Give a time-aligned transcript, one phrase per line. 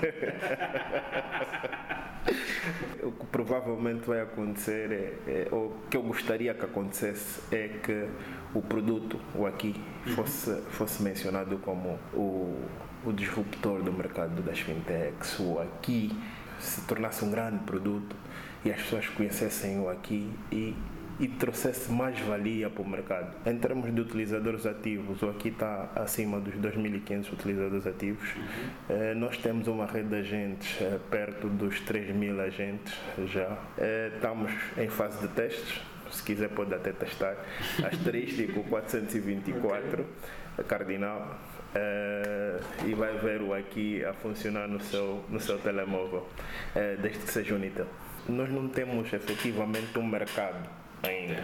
[3.02, 8.06] o que provavelmente vai acontecer, é, é, ou que eu gostaria que acontecesse, é que
[8.54, 9.74] o produto, o aqui,
[10.14, 12.56] fosse, fosse mencionado como o,
[13.04, 16.10] o disruptor do mercado das fintechs, o aqui
[16.58, 18.14] se tornasse um grande produto
[18.64, 20.76] e as pessoas conhecessem o aqui e
[21.20, 23.36] e trouxesse mais valia para o mercado.
[23.46, 28.26] Em termos de utilizadores ativos, o aqui está acima dos 2.500 utilizadores ativos.
[28.34, 29.20] Uhum.
[29.20, 32.94] nós temos uma rede de agentes eh, perto dos 3.000 agentes
[33.26, 33.58] já.
[33.76, 35.80] Eh, estamos em fase de testes.
[36.10, 37.36] Se quiser, pode até testar.
[37.84, 40.06] Asterístico 424,
[40.54, 40.64] okay.
[40.64, 41.38] cardinal.
[41.72, 46.26] Uh, e vai ver o aqui a funcionar no seu, no seu telemóvel,
[46.74, 47.86] uh, desde que seja Unitel.
[48.28, 50.68] Nós não temos efetivamente um mercado
[51.02, 51.42] ainda.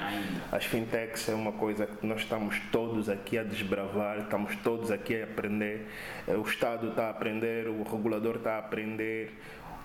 [0.53, 5.21] As fintechs é uma coisa que nós estamos todos aqui a desbravar, estamos todos aqui
[5.21, 5.89] a aprender.
[6.27, 9.33] Eh, o Estado está a aprender, o regulador está a aprender,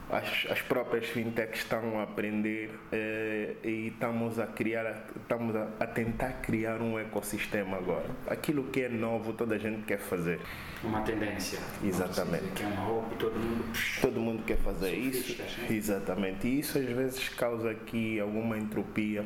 [0.09, 5.87] as, as próprias fintechs estão a aprender eh, e estamos a criar, estamos a, a,
[5.87, 8.09] tentar criar um ecossistema agora.
[8.27, 10.39] Aquilo que é novo, toda a gente quer fazer.
[10.83, 11.59] Uma tendência.
[11.83, 12.49] Exatamente.
[12.55, 13.63] Que é uma roupa, todo mundo.
[14.01, 15.41] Todo mundo quer fazer isso.
[15.69, 16.47] Exatamente.
[16.47, 19.25] E isso às vezes causa aqui alguma entropia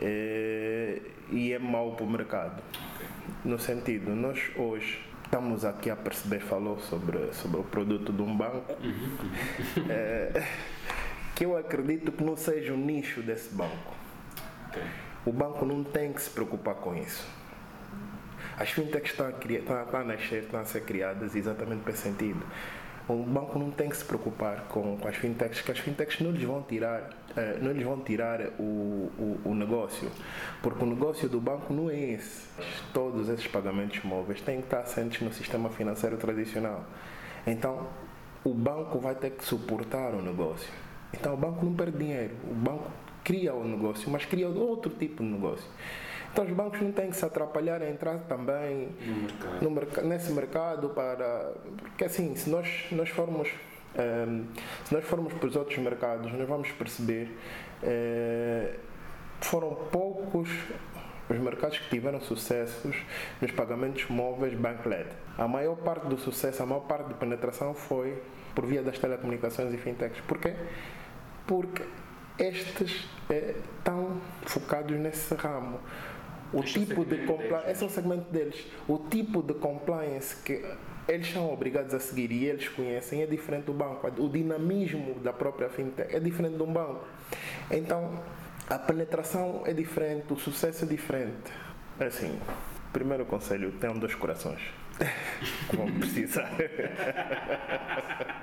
[0.00, 2.62] eh, e é mau para o mercado.
[2.94, 3.06] Okay.
[3.44, 8.34] No sentido, nós hoje estamos aqui a perceber, falou sobre, sobre o produto de um
[8.34, 8.74] banco,
[9.90, 10.42] é,
[11.34, 13.94] que eu acredito que não seja o nicho desse banco.
[14.68, 14.82] Okay.
[15.26, 17.28] O banco não tem que se preocupar com isso.
[18.56, 21.92] As fintechs estão a, criar, estão, estão a nascer, estão a ser criadas exatamente para
[21.92, 22.42] esse sentido.
[23.08, 26.30] O banco não tem que se preocupar com, com as fintechs, que as fintechs não
[26.30, 30.10] lhes vão tirar eh, não lhes vão tirar o, o, o, negócio,
[30.60, 32.48] porque o negócio do banco não é esse.
[32.92, 36.84] Todos esses pagamentos móveis têm que estar assentes no sistema financeiro tradicional.
[37.46, 37.86] Então,
[38.44, 40.68] o banco vai ter que suportar o negócio.
[41.12, 42.34] Então, o banco não perde dinheiro.
[42.50, 42.90] O banco
[43.22, 45.68] cria o negócio, mas cria outro tipo de negócio.
[46.32, 48.90] Então os bancos não têm que se atrapalhar a entrar também
[49.60, 50.04] no mercado.
[50.04, 51.52] No, nesse mercado para.
[51.78, 53.48] Porque assim, se nós, nós formos
[53.96, 54.46] um,
[54.84, 57.36] se nós formos para os outros mercados, nós vamos perceber
[57.82, 58.78] uh,
[59.40, 60.48] foram poucos
[61.28, 62.96] os mercados que tiveram sucessos
[63.40, 65.08] nos pagamentos móveis bank-led.
[65.36, 68.20] A maior parte do sucesso, a maior parte da penetração foi
[68.54, 70.20] por via das telecomunicações e fintechs.
[70.26, 70.54] Porquê?
[71.46, 71.84] Porque
[72.38, 75.80] estes eh, estão focados nesse ramo.
[76.52, 78.66] O tipo de compliance, esse é o segmento deles.
[78.86, 80.64] O tipo de compliance que
[81.06, 84.06] eles são obrigados a seguir e eles conhecem é diferente do banco.
[84.18, 87.04] O dinamismo da própria fintech é diferente de um banco.
[87.70, 88.22] Então,
[88.68, 91.50] a penetração é diferente, o sucesso é diferente.
[91.98, 92.38] É assim,
[92.92, 94.60] primeiro conselho, tenham dois corações.
[95.72, 96.50] Vão precisar.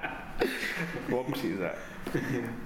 [1.10, 1.76] Vão precisar.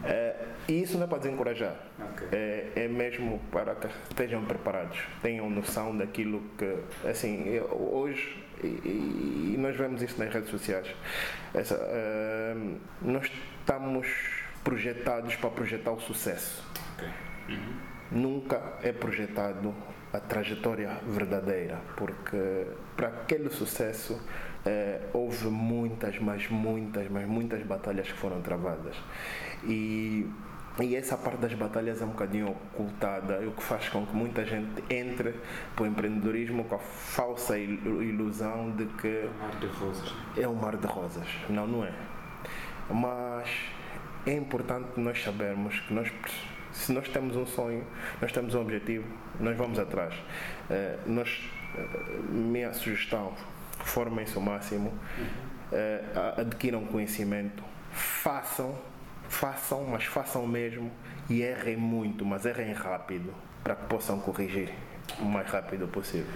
[0.04, 0.36] É,
[0.68, 1.76] e isso não é para desencorajar.
[2.12, 2.28] Okay.
[2.32, 6.76] É, é, mesmo para que estejam preparados, tenham noção daquilo que,
[7.08, 10.88] assim, hoje, e, e nós vemos isso nas redes sociais,
[11.54, 14.08] essa, uh, nós estamos
[14.64, 16.64] projetados para projetar o sucesso.
[16.96, 17.56] Okay.
[17.56, 17.74] Uhum.
[18.12, 19.74] Nunca é projetado
[20.12, 24.20] a trajetória verdadeira, porque para aquele sucesso
[24.66, 28.96] eh, houve muitas, mas muitas, mas muitas batalhas que foram travadas.
[29.64, 30.28] E,
[30.82, 34.46] e essa parte das batalhas é um bocadinho ocultada, o que faz com que muita
[34.46, 35.36] gente entre
[35.76, 40.16] para o empreendedorismo com a falsa ilusão de que é um mar de rosas.
[40.38, 41.28] É um mar de rosas.
[41.50, 41.94] Não, não é.
[42.90, 43.50] Mas
[44.26, 46.12] é importante nós sabermos que nós
[46.72, 47.84] se nós temos um sonho,
[48.22, 49.06] nós temos um objetivo,
[49.40, 50.14] nós vamos atrás.
[50.16, 53.34] Uh, nós, uh, minha sugestão,
[53.90, 58.78] formem-se o máximo, uh, adquiram conhecimento, façam,
[59.28, 60.92] façam, mas façam mesmo
[61.30, 63.34] e errem muito, mas errem rápido
[63.64, 64.74] para que possam corrigir
[65.20, 66.32] o mais rápido possível.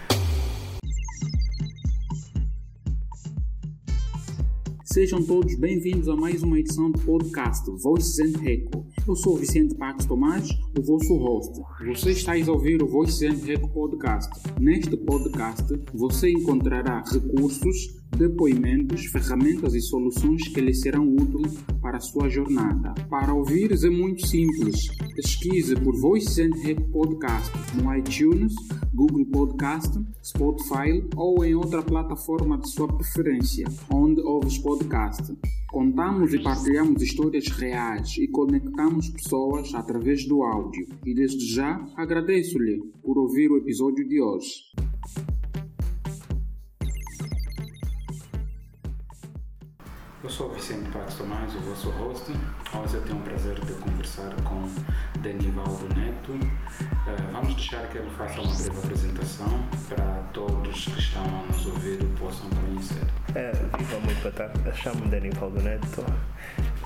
[4.94, 8.86] Sejam todos bem-vindos a mais uma edição do podcast Voices and Echo.
[9.08, 10.48] Eu sou Vicente Pax Tomás,
[10.78, 11.60] o vosso host.
[11.88, 14.30] Você está a ouvir o Voices and Echo podcast.
[14.62, 22.02] Neste podcast, você encontrará recursos depoimentos, ferramentas e soluções que lhe serão úteis para a
[22.02, 22.94] sua jornada.
[23.10, 24.88] Para ouvires é muito simples.
[25.16, 28.54] Pesquise por Voice and Rap Podcast no iTunes,
[28.94, 35.36] Google Podcast, Spotify ou em outra plataforma de sua preferência, onde ouves podcast.
[35.72, 40.88] Contamos e partilhamos histórias reais e conectamos pessoas através do áudio.
[41.06, 44.93] E desde já agradeço-lhe por ouvir o episódio de hoje.
[50.34, 52.32] Sou Vicente Pax Tomás, o vosso host.
[52.74, 54.68] Hoje eu tenho o prazer de conversar com
[55.20, 56.32] Danivaldo Neto.
[56.32, 61.68] Uh, vamos deixar que ele faça uma breve apresentação para todos que estão a nos
[61.68, 63.06] ouvir possam conhecer.
[63.36, 64.60] É, viva muito boa tarde.
[64.76, 66.04] Chamo-me Danivaldo Neto.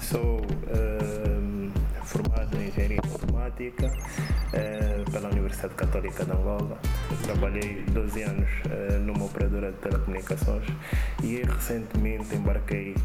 [0.01, 1.46] Sou uh,
[2.07, 6.77] formado em Engenharia Informática uh, pela Universidade Católica de Angola.
[7.23, 10.65] Trabalhei 12 anos uh, numa operadora de telecomunicações
[11.21, 12.95] e recentemente embarquei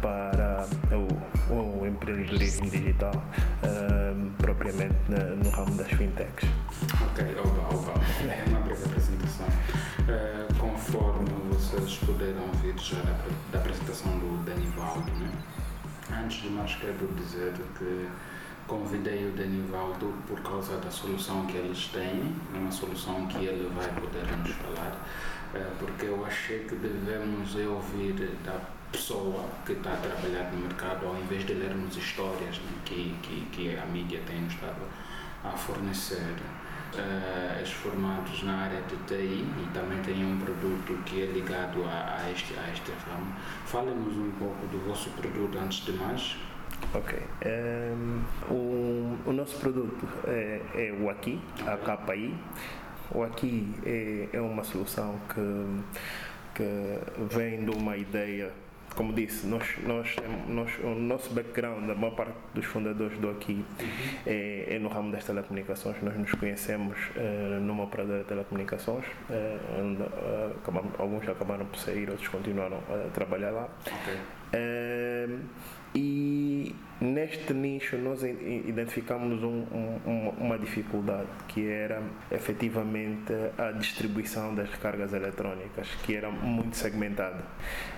[0.00, 3.12] para o, o, empreendedorismo digital,
[4.38, 4.96] propriamente
[5.42, 6.48] no ramo das fintechs.
[7.10, 7.92] Ok, oba, oba.
[8.28, 9.46] É uma breve apresentação.
[10.58, 13.16] conforme vocês puderam ouvir já da,
[13.52, 15.30] da apresentação do Danivaldo, né?
[16.10, 18.08] Antes de mais, quero dizer que
[18.72, 23.88] convidei o Danivaldo por causa da solução que eles têm, uma solução que ele vai
[23.88, 24.96] poder nos falar,
[25.54, 28.58] eh, porque eu achei que devemos ouvir da
[28.90, 33.46] pessoa que está a trabalhar no mercado, ao invés de lermos histórias né, que, que,
[33.52, 34.82] que a mídia tem estado
[35.44, 36.34] a fornecer.
[36.92, 42.18] Uh, formados na área de TI e também têm um produto que é ligado a,
[42.20, 43.34] a este, a este ramo.
[43.64, 46.36] Fale-nos um pouco do vosso produto antes de mais.
[46.94, 47.18] Ok.
[47.18, 52.34] Um, ehm, o, o, nosso produto é, é o Aqui, a KPI.
[53.10, 55.82] O Aqui é, é uma solução que,
[56.54, 58.52] que vem de uma ideia
[58.94, 60.16] como disse, nós, nós,
[60.48, 63.64] nós, o nosso background, a maior parte dos fundadores do aqui
[64.26, 66.00] é, é no ramo das telecomunicações.
[66.02, 71.78] Nós nos conhecemos uh, numa operadora de telecomunicações, uh, onde uh, acabamos, alguns acabaram por
[71.78, 73.68] sair, outros continuaram a trabalhar lá.
[73.86, 74.18] Okay.
[75.94, 79.66] E neste nicho nós identificamos um,
[80.06, 87.44] um, uma dificuldade que era efetivamente a distribuição das recargas eletrónicas, que era muito segmentada.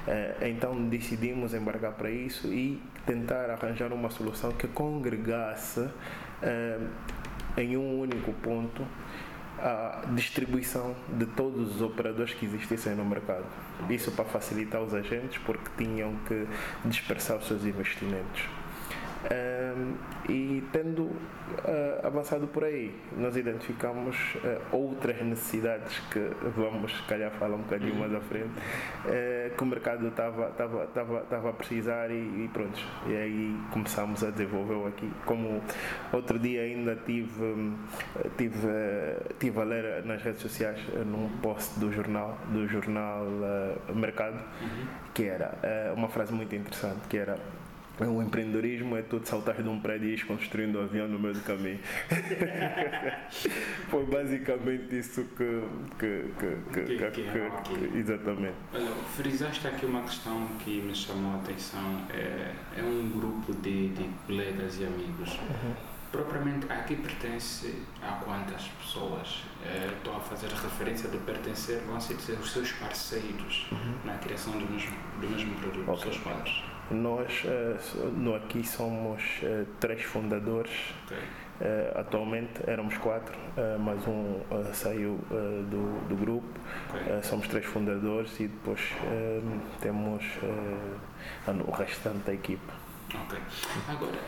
[0.08, 5.88] Eh, então decidimos embarcar para isso e tentar arranjar uma solução que congregasse
[6.42, 6.78] eh,
[7.56, 8.84] em um único ponto
[9.58, 13.44] a distribuição de todos os operadores que existissem no mercado.
[13.88, 16.46] Isso para facilitar os agentes, porque tinham que
[16.84, 18.42] dispersar os seus investimentos.
[19.24, 19.94] Um,
[20.28, 26.20] e tendo uh, avançado por aí, nós identificamos uh, outras necessidades que
[26.54, 30.86] vamos, se calhar, falar um bocadinho mais à frente, uh, que o mercado estava tava,
[30.88, 32.78] tava, tava a precisar e, e, pronto.
[33.06, 35.10] E aí começamos a desenvolver aqui.
[35.24, 35.62] Como
[36.12, 37.72] outro dia ainda tive,
[38.36, 38.68] tive,
[39.38, 43.26] tive a ler nas redes sociais num post do jornal, do jornal
[43.94, 44.86] Mercado, uhum.
[45.14, 45.54] que era
[45.96, 47.38] uma frase muito interessante, que era
[48.00, 51.34] o empreendedorismo é tu saltar de um prédio e ir construindo um avião no meio
[51.34, 51.78] do caminho.
[53.88, 55.62] Foi basicamente isso que.
[55.98, 58.56] que, que, que, que, que exatamente.
[58.72, 62.00] Olha, frisaste aqui uma questão que me chamou a atenção.
[62.12, 65.38] É, é um grupo de, de colegas e amigos.
[65.38, 65.74] Uhum.
[66.10, 69.42] Propriamente aqui pertence a quantas pessoas?
[69.64, 73.94] É, estou a fazer referência de pertencer, vão ser os seus parceiros uhum.
[74.04, 75.90] na criação do mesmo, do mesmo produto.
[75.90, 76.12] Okay.
[76.12, 76.73] Seus quantos?
[76.90, 77.44] Nós
[78.16, 80.72] no aqui somos eh, três fundadores.
[81.06, 81.18] Okay.
[81.54, 85.20] Uh, atualmente éramos quatro, uh, mas um uh, saiu
[85.70, 86.48] do, do grupo.
[86.90, 87.22] Okay.
[87.22, 88.80] somos três fundadores e depois
[89.80, 90.24] temos
[91.64, 92.72] o restante da equipa.
[93.14, 93.38] Ok.
[93.88, 94.18] Agora,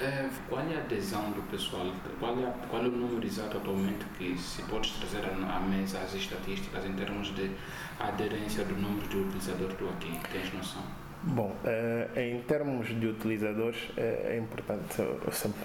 [0.49, 1.93] qual é a adesão do pessoal?
[2.21, 6.15] Qual é, qual é o número exato atualmente que se pode trazer à mesa as
[6.15, 7.51] estatísticas em termos de
[7.99, 10.17] aderência do número de utilizadores do aqui?
[10.31, 10.85] Tens noção?
[11.29, 15.03] Bom, uh, em termos de utilizadores, uh, é importante,
[15.33, 15.61] sempre,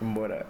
[0.00, 0.46] embora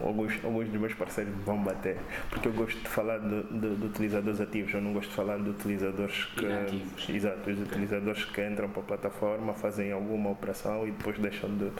[0.00, 3.86] alguns, alguns dos meus parceiros vão bater, porque eu gosto de falar de, de, de
[3.86, 6.44] utilizadores ativos, eu não gosto de falar de utilizadores que.
[6.44, 7.08] Inativos.
[7.08, 11.70] Exato, os utilizadores que entram para a plataforma, fazem alguma operação e depois deixam de,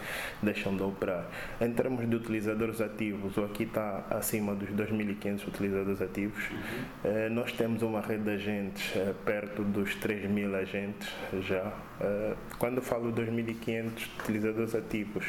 [0.42, 1.26] deixam de operar.
[1.60, 6.50] Em termos de utilizadores ativos, o aqui está acima dos 2.500 utilizadores ativos.
[6.50, 6.58] Uhum.
[7.04, 11.08] Eh, nós temos uma rede de agentes eh, perto dos 3.000 agentes
[11.42, 11.72] já.
[12.00, 15.26] Eh, quando falo 2.500 utilizadores ativos,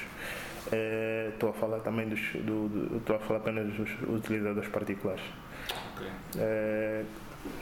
[1.33, 2.19] Estou uh, a falar também dos.
[2.95, 5.23] Estou a falar apenas dos utilizadores particulares.
[5.95, 6.07] Okay.
[6.35, 7.05] Uh,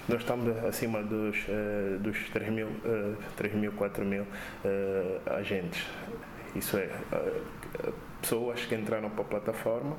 [0.07, 4.25] nós estamos acima dos, uh, dos 3 mil, uh, 3 mil 4 mil
[5.25, 5.85] agentes.
[6.55, 6.89] Isso é,
[8.21, 9.95] pessoas que entraram para a plataforma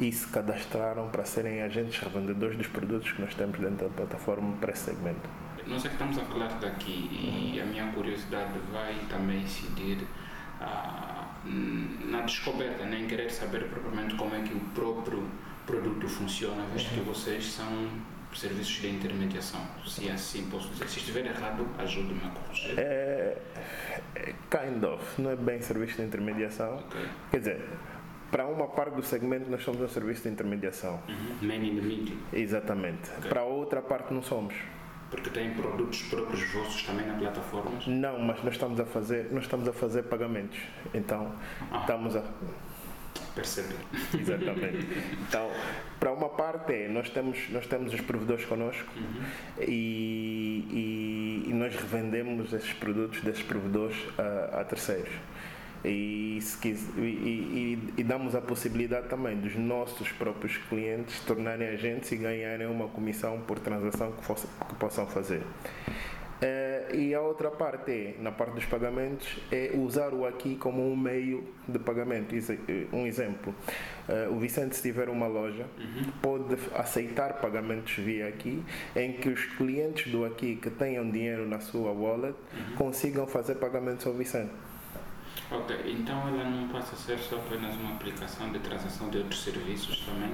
[0.00, 4.56] e se cadastraram para serem agentes revendedores dos produtos que nós temos dentro da plataforma
[4.56, 5.28] para esse segmento.
[5.66, 7.08] Nós é que estamos a falar daqui
[7.54, 10.06] e a minha curiosidade vai também incidir
[10.60, 15.28] ah, na descoberta, nem querer saber propriamente como é que o próprio
[15.66, 17.88] produto funciona, visto que vocês são
[18.34, 20.88] serviços de intermediação, se assim posso dizer.
[20.88, 22.78] Se estiver errado, ajude-me a corrigir.
[22.78, 23.38] É,
[24.16, 26.76] é, kind of, não é bem serviço de intermediação.
[26.76, 27.00] Ok.
[27.30, 27.64] Quer dizer,
[28.30, 31.00] para uma parte do segmento nós somos um serviço de intermediação.
[31.08, 31.48] Uhum.
[31.48, 32.16] Man in the middle.
[32.32, 33.10] Exatamente.
[33.28, 34.54] Para a outra parte não somos.
[35.14, 37.70] Porque tem produtos próprios vossos também na plataforma?
[37.86, 40.58] Não, mas nós estamos a fazer, nós estamos a fazer pagamentos.
[40.92, 41.32] Então,
[41.70, 41.78] Ah.
[41.80, 42.22] estamos a
[43.34, 43.76] Perceber.
[44.16, 44.86] Exatamente.
[45.28, 45.50] Então,
[45.98, 48.88] para uma parte é, nós temos, nós temos os provedores connosco
[49.60, 50.64] e,
[51.44, 55.10] e- e nós revendemos esses produtos desses provedores a, a terceiros.
[55.84, 62.16] E, e- e- e- damos a possibilidade também dos nossos próprios clientes tornarem agentes e
[62.16, 65.42] ganharem uma comissão por transação que, fosse- que possam fazer.
[66.42, 70.90] Eh, e a outra parte é, na parte dos pagamentos, é usar o aqui como
[70.90, 72.34] um meio de pagamento.
[72.34, 73.54] Exe- eh, Um exemplo,
[74.08, 75.64] eh, o Vicente se tiver uma loja,
[76.20, 78.62] pode aceitar pagamentos via aqui,
[78.96, 82.34] em que os clientes do aqui que tenham dinheiro na sua wallet
[82.76, 84.50] consigam fazer pagamentos ao Vicente.
[85.50, 89.42] Ok, então ela não passa a ser só apenas uma aplicação de transação de outros
[89.42, 90.32] serviços também,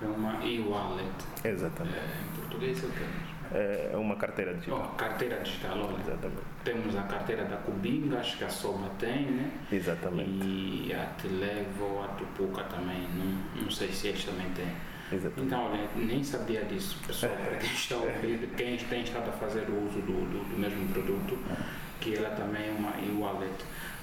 [0.00, 1.10] é uma e-wallet.
[1.44, 1.96] Exatamente.
[1.96, 3.32] É, em português é o que mesmo?
[3.54, 4.90] É uma carteira digital.
[4.92, 6.00] Oh, carteira digital, olha.
[6.00, 6.42] Exatamente.
[6.64, 9.50] Temos a carteira da Cubinga, acho que a Soba tem, né?
[9.70, 10.46] Exatamente.
[10.46, 14.72] E a Televo, a Tupuca também, não, não sei se eles também têm.
[15.12, 15.46] Exatamente.
[15.46, 19.32] Então, olha, nem sabia disso, pessoal, para quem está a ouvir, quem tem estado a
[19.32, 21.38] fazer o uso do, do, do mesmo produto,
[22.00, 23.52] que ela também é uma e-wallet.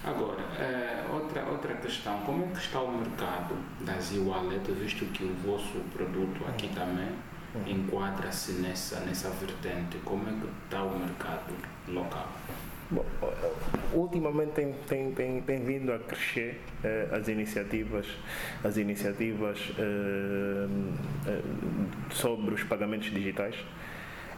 [0.03, 5.23] Agora, eh, outra, outra questão, como é que está o mercado das e-wallets, visto que
[5.23, 7.09] o vosso produto aqui também
[7.65, 11.53] enquadra-se nessa, nessa vertente, como é que está o mercado
[11.87, 12.29] local?
[12.91, 13.05] Bom,
[13.93, 18.07] ultimamente tem, tem, tem, tem vindo a crescer eh, as iniciativas,
[18.63, 20.67] as iniciativas eh,
[21.27, 21.41] eh,
[22.09, 23.55] sobre os pagamentos digitais.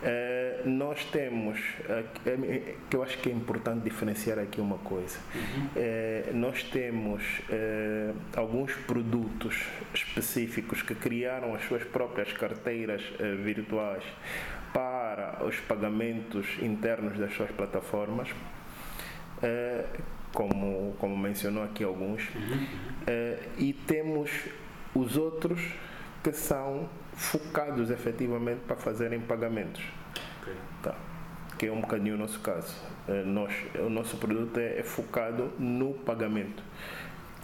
[0.03, 2.03] Eh, nós temos, eh,
[2.89, 5.19] que- eu acho que é importante diferenciar aqui uma coisa.
[5.75, 7.21] Eh, nós temos
[8.35, 9.55] alguns produtos
[9.93, 13.01] específicos que criaram as suas próprias carteiras
[13.43, 14.03] virtuais
[14.73, 18.29] para os pagamentos internos das suas plataformas,
[20.33, 22.23] como, como mencionou aqui alguns,
[23.07, 24.29] Eh, e temos
[24.93, 25.59] os outros
[26.23, 26.87] que são
[27.21, 29.83] focados efetivamente para fazerem pagamentos.
[30.41, 30.53] Ok.
[30.81, 30.95] Tá.
[31.57, 32.75] Que é um bocadinho o nosso caso.
[33.07, 36.63] Eh, nós, o nosso produto é, é focado no pagamento.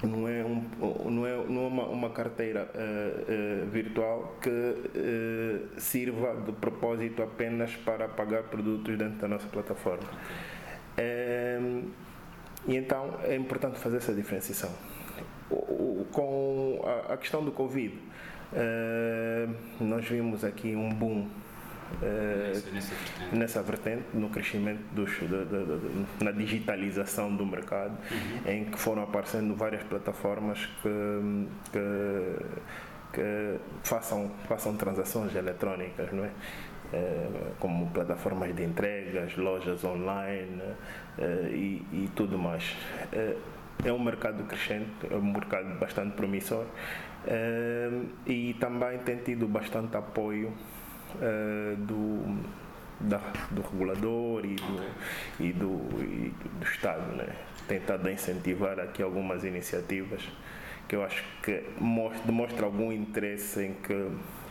[0.03, 0.63] Não é, um,
[1.09, 4.49] não é, não é uma, uma carteira eh, eh, virtual que
[4.95, 10.07] eh, sirva de propósito apenas para pagar produtos dentro da nossa plataforma.
[10.97, 11.81] Eh,
[12.67, 14.71] e então é importante fazer essa diferenciação.
[15.49, 15.55] O-
[16.01, 17.93] o- com a, a questão do Covid,
[18.53, 19.47] eh,
[19.79, 21.27] nós vimos aqui um boom
[22.01, 23.35] eh, Nessa, vertente.
[23.35, 27.97] nessa vertente, no crescimento dos, da- da- da- na digitalização do mercado,
[28.45, 32.45] em que foram aparecendo várias plataformas que, que,
[33.13, 36.29] que façam, façam transações eletrónicas, não é?
[36.93, 37.27] Eh,
[37.59, 40.61] como plataformas de entregas, lojas online
[41.17, 42.75] eh, e, e tudo mais.
[43.85, 46.65] É um mercado crescente, é um mercado bastante promissor
[48.25, 50.53] e também tem tido bastante apoio
[51.21, 52.37] eh, do,
[52.99, 54.89] da- do regulador e do,
[55.39, 57.15] e do, e do Estado.
[57.15, 57.27] Né?
[57.69, 60.21] A incentivar aqui algumas iniciativas
[60.87, 64.09] que eu acho que mostra, demonstra algum interesse em que,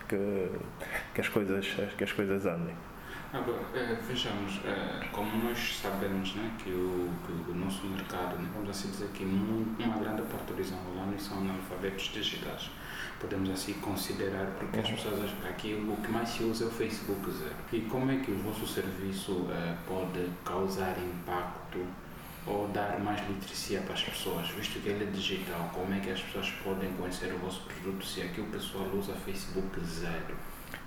[0.09, 0.49] que,
[1.15, 1.67] que, as, coisas,
[1.97, 2.75] que as coisas andem.
[3.33, 8.49] Agora, eh, vejamos, eh, como nós sabemos né, que, o, que o nosso mercado, né,
[8.55, 12.71] vamos assim dizer que uma grande parte dos angolanos são analfabetos digitais.
[13.21, 16.69] Podemos assim considerar, porque as pessoas acham que aqui o que mais se usa é
[16.69, 17.57] o Facebook zero.
[17.73, 21.85] E como é que o vosso serviço eh, pode causar impacto
[22.47, 25.69] ou dar mais literacia para as pessoas, visto que ele é digital?
[25.75, 29.15] Como é que as pessoas podem conhecer o vosso produto se aqui o pessoal usa
[29.15, 30.37] Facebook zero?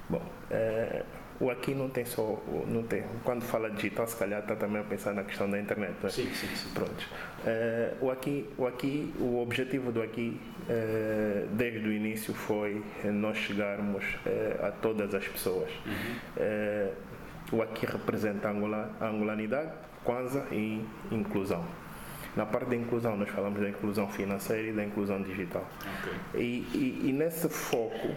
[0.09, 1.03] Bom, eh,
[1.39, 4.83] o aqui não tem só, não tem, quando fala digital, se calhar está também a
[4.83, 5.93] pensar na questão da internet.
[6.01, 6.11] não é?
[6.11, 6.69] Sim, sim, sim.
[6.73, 7.07] Pronto.
[7.45, 13.37] Eh, o aqui, o aqui, o objetivo do aqui, eh, desde o início foi nós
[13.37, 15.69] chegarmos eh, a todas as pessoas.
[16.37, 16.91] Eh,
[17.51, 19.71] o aqui representa a, angolanidade,
[20.03, 21.63] Kwanza e inclusão.
[22.35, 25.67] Na parte da inclusão, nós falamos da inclusão financeira e da inclusão digital.
[26.01, 26.13] Ok.
[26.41, 26.43] E,
[26.73, 28.09] e- e nesse foco,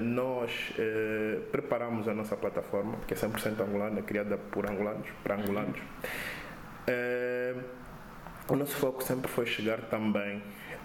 [0.00, 5.78] nós eh, preparamos a nossa plataforma, que é 100% angolana, criada por angolanos, para angolanos.
[6.86, 7.54] Eh,
[8.48, 10.42] o nosso foco sempre foi chegar também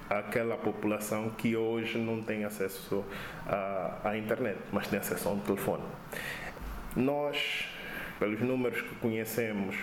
[0.10, 3.04] àquela população que hoje não tem acesso
[3.46, 5.84] à, à internet, mas tem acesso a um telefone.
[6.96, 7.68] nós,
[8.20, 9.76] pelos números que conhecemos,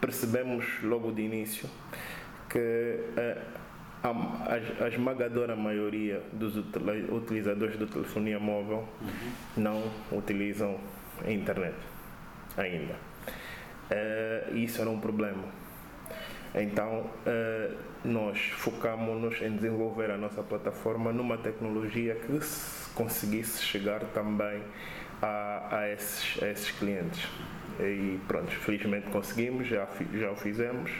[0.00, 1.68] percebemos logo de início
[2.48, 2.58] que
[3.16, 3.38] eh,
[4.02, 9.32] a, a, esmagadora maioria dos utilizadores de telefonia móvel uhum.
[9.56, 10.78] não utilizam
[11.24, 11.76] a internet
[12.56, 12.94] ainda.
[13.90, 15.44] Uh, isso era um problema.
[16.54, 22.40] Então, uh, nós focamos-nos em desenvolver a nossa plataforma numa tecnologia que
[22.94, 24.62] conseguisse chegar também
[25.20, 27.28] a, a, esses, a esses clientes.
[27.78, 30.90] E pronto, felizmente conseguimos, já, já o fizemos.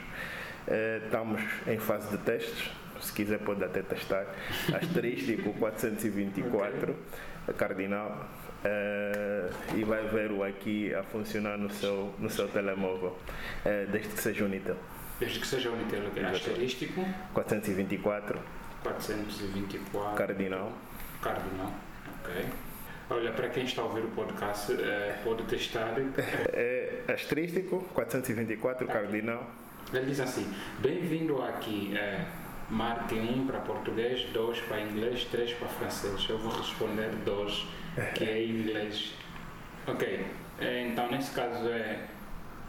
[0.69, 4.27] Uh, estamos em fase de testes, se quiser pode até testar.
[4.75, 7.55] Asterístico 424, okay.
[7.55, 8.29] cardinal.
[8.63, 13.17] Uh, e vai ver o aqui a funcionar no seu, no seu telemóvel,
[13.65, 14.77] uh, desde que seja Unitel.
[15.19, 16.25] Desde que seja Unitel, okay.
[16.27, 17.03] asterístico
[17.33, 18.39] 424
[18.83, 20.73] 424 Cardinal.
[21.23, 21.73] Cardinal,
[22.23, 22.47] ok.
[23.11, 25.95] Olha, para quem está a ouvir o podcast, é, pode testar.
[26.53, 29.51] É asterístico 424 Cardinal.
[29.93, 30.47] Ele diz assim:
[30.79, 31.97] Bem-vindo aqui.
[31.97, 32.25] É,
[32.71, 36.27] marque 1 um para português, 2 para inglês, 3 para francês.
[36.29, 37.67] Eu vou responder 2,
[38.15, 39.15] que é inglês.
[39.87, 40.27] Ok,
[40.61, 42.07] então nesse caso é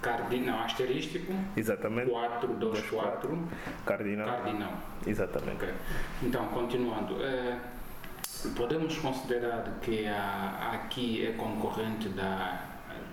[0.01, 1.33] cardinal asterístico.
[1.55, 2.09] Exatamente.
[2.09, 3.47] 4, 2, 4.
[3.85, 4.27] Cardinal.
[4.27, 4.73] Cardinal.
[5.05, 5.55] Exatamente.
[5.63, 5.73] Okay.
[6.23, 7.23] Então, continuando.
[7.23, 7.59] É,
[8.55, 12.65] podemos considerar que a, aqui é concorrente da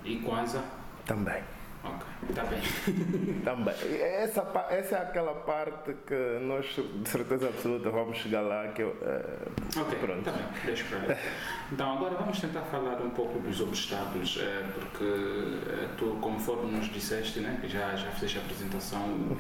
[0.04, 0.64] Iquanza?
[1.04, 1.42] Também.
[1.84, 2.60] Ok, está bem.
[3.44, 3.74] Também.
[4.00, 8.68] Essa, essa é aquela parte que nós, de certeza absoluta, vamos chegar lá.
[8.68, 10.24] Que eu, uh, ok, pronto.
[10.24, 11.18] Tá bem, deixa para
[11.72, 16.88] Então, agora vamos tentar falar um pouco dos obstáculos, eh, porque eh, tu, conforme nos
[16.92, 19.36] disseste, né, que já, já fizeste a apresentação,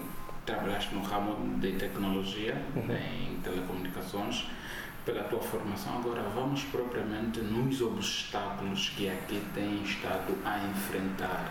[0.46, 2.94] trabalhaste no ramo de tecnologia, uhum.
[2.94, 4.48] em telecomunicações
[5.04, 5.98] pela tua formação.
[5.98, 11.50] Agora vamos propriamente nos obstáculos que aqui tem estado a enfrentar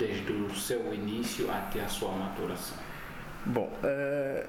[0.00, 2.78] desde o seu início até a sua maturação?
[3.44, 4.48] Bom, uh,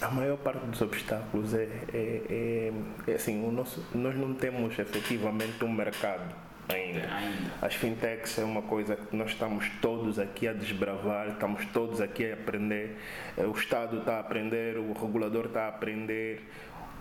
[0.00, 2.72] a maior parte dos obstáculos é, é, é,
[3.06, 6.34] é assim, o nosso, nós não temos efetivamente um mercado
[6.68, 7.12] ainda.
[7.12, 7.52] ainda.
[7.62, 12.30] As fintechs é uma coisa que nós estamos todos aqui a desbravar, estamos todos aqui
[12.30, 12.96] a aprender.
[13.36, 16.48] Eh, o Estado está a aprender, o regulador está a aprender,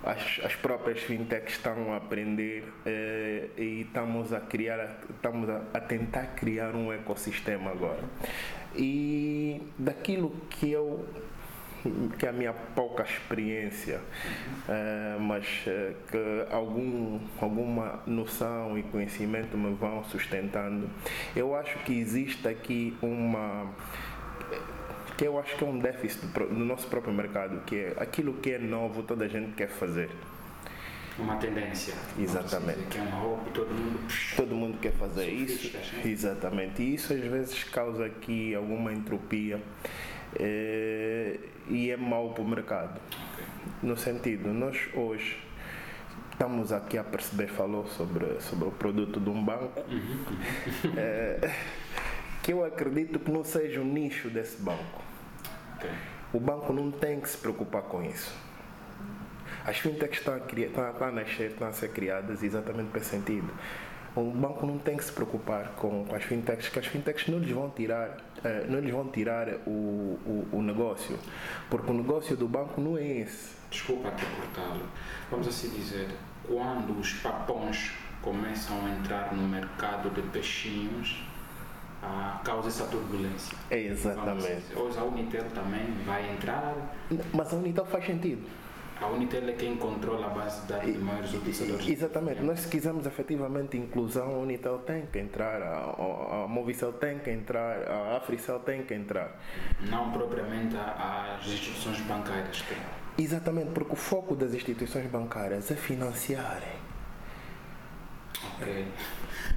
[0.04, 5.80] as, as próprias fintechs estão a aprender eh, e estamos a criar, estamos a, a,
[5.80, 8.04] tentar criar um ecossistema agora.
[8.76, 11.06] E daquilo que eu
[12.18, 14.02] que é a minha pouca experiência,
[14.68, 20.90] eh, mas eh, que algum, alguma noção e conhecimento me vão sustentando,
[21.36, 23.74] eu acho que existe aqui uma
[25.20, 28.52] que eu acho que é um déficit do nosso próprio mercado, que é aquilo que
[28.52, 30.10] é novo, toda a gente quer fazer.
[31.18, 31.94] Uma tendência.
[32.18, 32.84] Exatamente.
[32.90, 34.00] Que é um hobby, todo mundo.
[34.38, 35.76] Todo mundo quer fazer isso.
[35.76, 36.04] Né?
[36.06, 36.82] Exatamente.
[36.82, 39.60] E isso às vezes causa aqui alguma entropia
[40.40, 43.02] é, e é mau para o mercado.
[43.34, 43.46] Okay.
[43.84, 45.38] No sentido, nós hoje
[46.32, 49.82] estamos aqui a perceber, falou sobre, sobre o produto de um banco.
[49.82, 50.94] Uhum.
[50.96, 51.54] É,
[52.42, 55.09] que eu acredito que não seja o nicho desse banco.
[55.80, 55.92] Okay.
[56.34, 58.32] O banco não tem que se preocupar com isso.
[59.66, 63.00] As fintechs estão a, criar, estão, estão a nascer, estão a ser criadas exatamente para
[63.00, 63.50] esse sentido.
[64.16, 67.40] O banco não tem que se preocupar com, com as fintechs, que as fintechs não
[67.40, 69.70] lhes vão tirar, uh, não lhes vão tirar o,
[70.26, 71.18] o, o, negócio,
[71.70, 73.56] porque o negócio do banco não é esse.
[73.70, 74.86] Desculpa te cortá-lo.
[75.30, 76.10] Vamos assim dizer,
[76.48, 81.24] quando os papões começam a entrar no mercado de peixinhos,
[82.44, 83.58] causa essa turbulência.
[83.70, 84.76] É exatamente.
[84.76, 86.76] Hoje a Unitel também vai entrar.
[87.34, 88.48] Mas a Unitel faz sentido.
[89.02, 91.88] A Unitel é quem controla a base de dados de maiores utilizadores.
[91.88, 92.42] Exatamente.
[92.42, 97.18] Nós, se quisermos efetivamente inclusão, a Unitel tem que entrar, a, a, a Movicel tem
[97.20, 99.40] que entrar, a Africel tem que entrar.
[99.90, 102.62] Não propriamente as instituições bancárias.
[103.18, 106.89] Exatamente, porque o foco das instituições bancárias é financiarem.
[108.44, 108.88] Ok.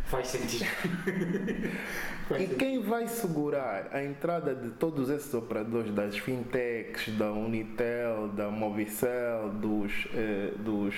[0.07, 0.67] Faz sentido.
[2.39, 8.51] e quem vai segurar a entrada de todos esses operadores das fintechs, da Unitel, da
[8.51, 10.95] Movicel, dos, eh, dos,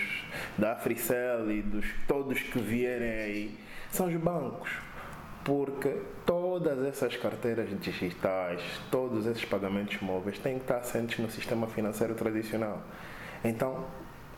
[0.59, 3.59] da Africel e dos todos que vierem aí,
[3.90, 4.70] são os bancos.
[5.44, 11.66] Porque todas essas carteiras digitais, todos esses pagamentos móveis têm que estar assentes no sistema
[11.66, 12.83] financeiro tradicional.
[13.44, 13.85] Então,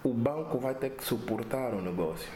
[0.02, 2.28] o banco vai ter que suportar o negócio.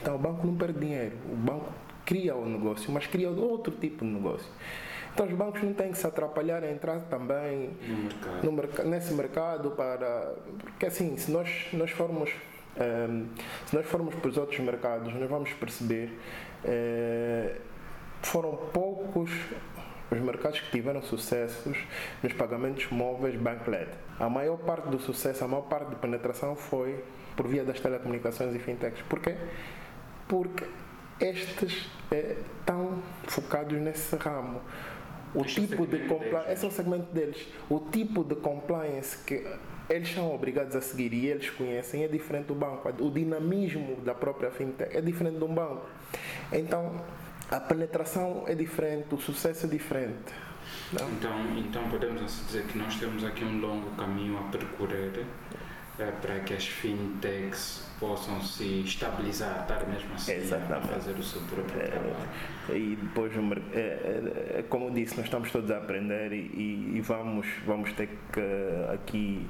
[0.00, 1.16] Então, o banco não perde dinheiro.
[1.30, 1.72] O banco
[2.04, 4.50] cria o negócio, mas cria outro tipo de negócio.
[5.12, 7.70] Então os bancos não têm que se atrapalhar a entrar também
[8.42, 8.84] no mercado.
[8.84, 10.32] No, nesse mercado para.
[10.60, 12.30] Porque assim, se nós, nós formos.
[12.30, 13.26] Um, ehm,
[13.66, 16.16] se nós formos para os outros mercados, nós vamos perceber
[16.64, 17.60] uh,
[18.22, 19.30] foram poucos
[20.10, 21.76] os mercados que tiveram sucessos
[22.22, 23.88] nos pagamentos móveis bank-led.
[24.18, 27.04] A maior parte do sucesso, a maior parte da penetração foi
[27.36, 29.02] por via das telecomunicações e fintechs.
[29.02, 29.36] Por quê?
[30.28, 30.64] Porque
[31.20, 34.60] estes eh, estão focados nesse ramo.
[35.34, 37.46] O Este é tipo de compliance, esse é o segmento deles.
[37.68, 39.44] O tipo de compliance que
[39.88, 42.88] eles são obrigados a seguir e eles conhecem é diferente do banco.
[43.00, 45.86] O dinamismo da própria fintech é diferente de um banco.
[46.52, 47.00] Então,
[47.50, 50.32] a penetração é diferente, o sucesso é diferente.
[50.92, 51.10] Não?
[51.12, 55.24] Então, então podemos assim dizer que nós temos aqui um longo caminho a percorrer
[55.98, 60.32] eh, para que as fintechs possam se estabilizar, estar mesmo assim
[60.72, 62.16] a fazer o seu próprio trabalho.
[62.70, 63.32] E depois,
[63.74, 67.92] é, é, é, como disse, nós estamos todos a aprender e, e- e vamos, vamos
[67.92, 69.46] ter que aqui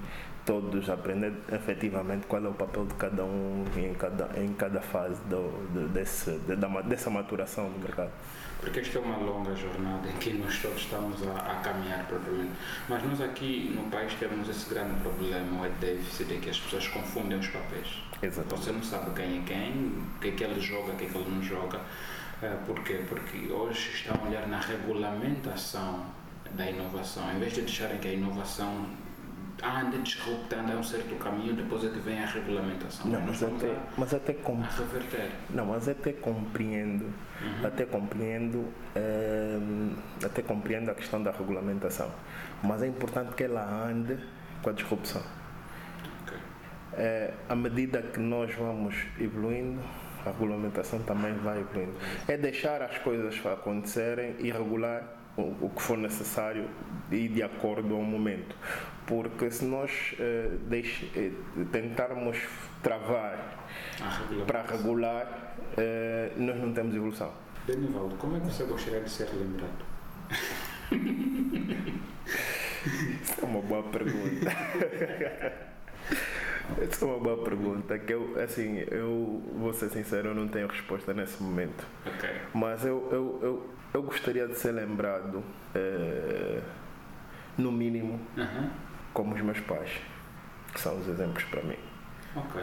[0.48, 5.20] todos aprender efetivamente qual é o papel de cada um em cada, em cada fase
[5.28, 5.42] do,
[5.74, 8.10] do- desse, de- da dessa maturação do mercado.
[8.58, 12.52] Porque esta é uma longa jornada em que nós todos estamos a, a caminhar propriamente.
[12.88, 16.88] Mas nós aqui no país temos esse grande problema, o déficit, de que as pessoas
[16.88, 18.02] confundem os papéis.
[18.22, 18.64] Exatamente.
[18.64, 19.72] Você não sabe quem é quem,
[20.16, 21.78] o que é que ele joga, o que é que ele não joga.
[22.42, 23.04] Eh, Por quê?
[23.06, 26.06] Porque hoje estão a olhar na regulamentação
[26.52, 27.30] da inovação.
[27.32, 28.86] Em vez de deixarem que a inovação
[29.62, 33.10] ande disruptando a um certo caminho, depois é que vem a regulamentação.
[33.10, 35.30] Não, mas até, mas até com a reverter.
[35.50, 37.12] Não, mas até compreendo,
[37.64, 42.10] até compreendo, ehm, até compreendo a questão da regulamentação.
[42.62, 44.18] Mas é importante que ela ande
[44.62, 45.22] com a disrupção.
[46.22, 46.36] Ok.
[46.94, 49.80] Eh, à medida que nós vamos evoluindo,
[50.24, 51.94] a regulamentação também vai evoluindo.
[52.26, 56.68] É deixar as coisas acontecerem e regular o, que for necessário
[57.10, 58.54] e de acordo ao momento.
[59.06, 61.30] Porque se nós eh, deixe- eh,
[61.72, 62.36] tentarmos
[62.82, 63.56] travar
[64.00, 64.46] A regulamentação.
[64.46, 67.32] para regular, eh, nós não temos evolução.
[67.66, 69.86] Denivaldo, como é que você gostaria de ser lembrado?
[73.22, 74.50] Isso é uma boa pergunta.
[76.82, 77.98] Essa é uma boa pergunta.
[77.98, 81.86] Que eu, assim, eu vou ser sincero, eu não tenho resposta nesse momento.
[82.06, 82.28] Ok.
[82.54, 85.42] Mas eu, eu, eu, eu gostaria de ser lembrado,
[85.74, 86.60] eh,
[87.56, 88.70] no mínimo, Aham.
[89.12, 89.90] como os meus pais,
[90.72, 91.76] que são os exemplos para mim.
[92.36, 92.62] Ok.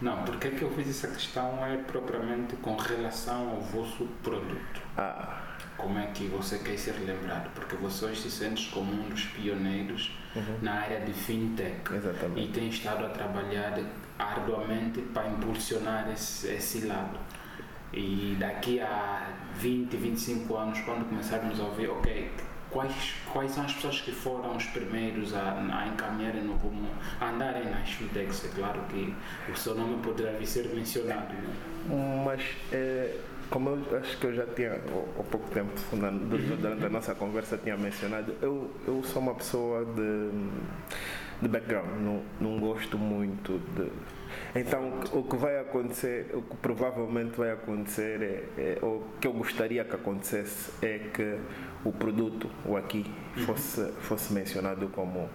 [0.00, 4.80] Não, porque é que eu fiz essa questão é propriamente com relação ao vosso produto.
[4.96, 5.40] Ah,
[5.76, 7.50] Como é que você quer ser lembrado?
[7.54, 10.16] Porque você hoje se sente como um dos pioneiros
[10.62, 12.48] na área de fintech Exatamente.
[12.48, 13.78] e tem estado a trabalhar
[14.18, 17.18] arduamente para impulsionar esse, esse lado.
[17.96, 22.28] E daqui a 20, 25 anos, quando começarmos a ouvir, ok,
[22.70, 26.88] quais, quais são as pessoas que foram os primeiros a, a encaminharem no rumo,
[27.20, 28.44] a andarem nas fintechs?
[28.44, 29.14] É claro que
[29.50, 31.32] o seu nome poderá vir ser mencionado.
[31.34, 31.54] Né?
[32.24, 32.40] mas
[32.72, 33.14] eh,
[33.50, 37.14] como eu acho que eu já tinha há pouco tempo, na- du- durante a nossa
[37.14, 40.30] conversa, tinha mencionado, eu, eu sou uma pessoa de,
[41.42, 43.90] de background, não, não gosto muito de.
[44.54, 49.32] Então, o que vai acontecer, o que provavelmente vai acontecer, é, é, ou que eu
[49.32, 51.38] gostaria que acontecesse, é que
[51.84, 53.04] o produto, o aqui,
[53.44, 55.28] fosse, fosse mencionado como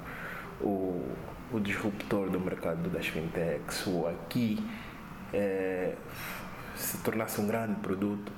[0.62, 1.04] o,
[1.52, 4.64] o disruptor do mercado das fintechs, o aqui
[5.34, 5.94] eh,
[6.76, 8.32] se tornasse um grande produto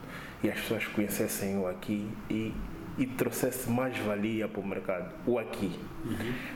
[0.43, 2.53] e as pessoas conhecessem o aqui e,
[2.97, 5.79] e trouxesse mais valia para o mercado, o aqui.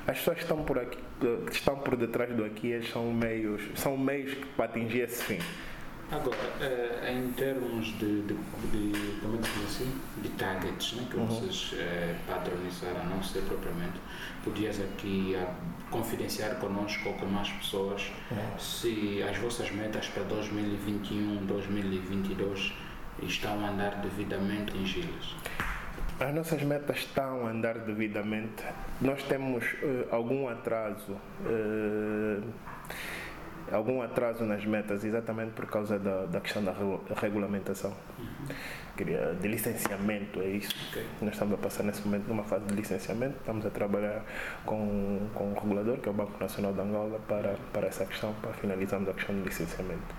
[0.07, 3.61] As pessoas que estão por aqui, que estão por detrás do aqui, eles são meios,
[3.75, 5.39] são meios para atingir esse fim.
[6.11, 9.91] Agora, eh, em termos de, de, de- como é que assim?
[10.21, 13.99] De targets, né, que vocês eh, padronizaram, não sei propriamente,
[14.43, 15.51] podias aqui ah,
[15.89, 18.03] confidenciar conosco ou com mais pessoas
[18.59, 22.73] se as vossas metas para 2021, 2022
[23.23, 25.35] estão a andar devidamente atingi-las.
[26.19, 28.63] As nossas metas estão a andar devidamente.
[29.01, 32.39] Nós temos eh, algum atraso, eh,
[33.69, 37.93] algum atraso nas metas, exatamente por causa da, da questão da regu- regulamentação,
[38.95, 40.73] Queria- de licenciamento, é isso.
[40.89, 41.05] Ok.
[41.21, 44.23] Nós estamos a passar nesse momento numa fase de licenciamento, estamos a trabalhar
[44.65, 48.33] com, com o regulador, que é o Banco Nacional de Angola, para, para essa questão,
[48.41, 50.15] para finalizarmos a questão do licenciamento.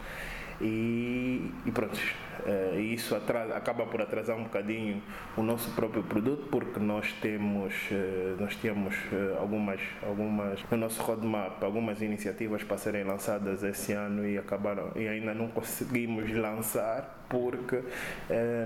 [0.60, 1.98] E, e pronto,
[2.46, 5.02] eh, isso atrasa, acaba por atrasar um bocadinho
[5.36, 11.02] o nosso próprio produto, porque nós temos, eh, nós tínhamos eh, algumas, algumas, no nosso
[11.02, 17.26] roadmap, algumas iniciativas para serem lançadas esse ano e acabaram, e ainda não conseguimos lançar
[17.28, 17.82] porque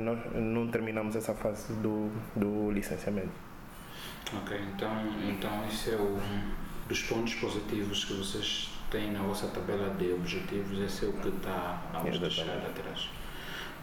[0.03, 3.33] nós não terminamos essa fase do, do licenciamento.
[4.37, 4.93] Ok, então,
[5.27, 6.21] então esse é um
[6.87, 11.29] dos pontos positivos que vocês têm na vossa tabela de objetivos, esse é o que
[11.29, 13.09] está a vos deixar atrás.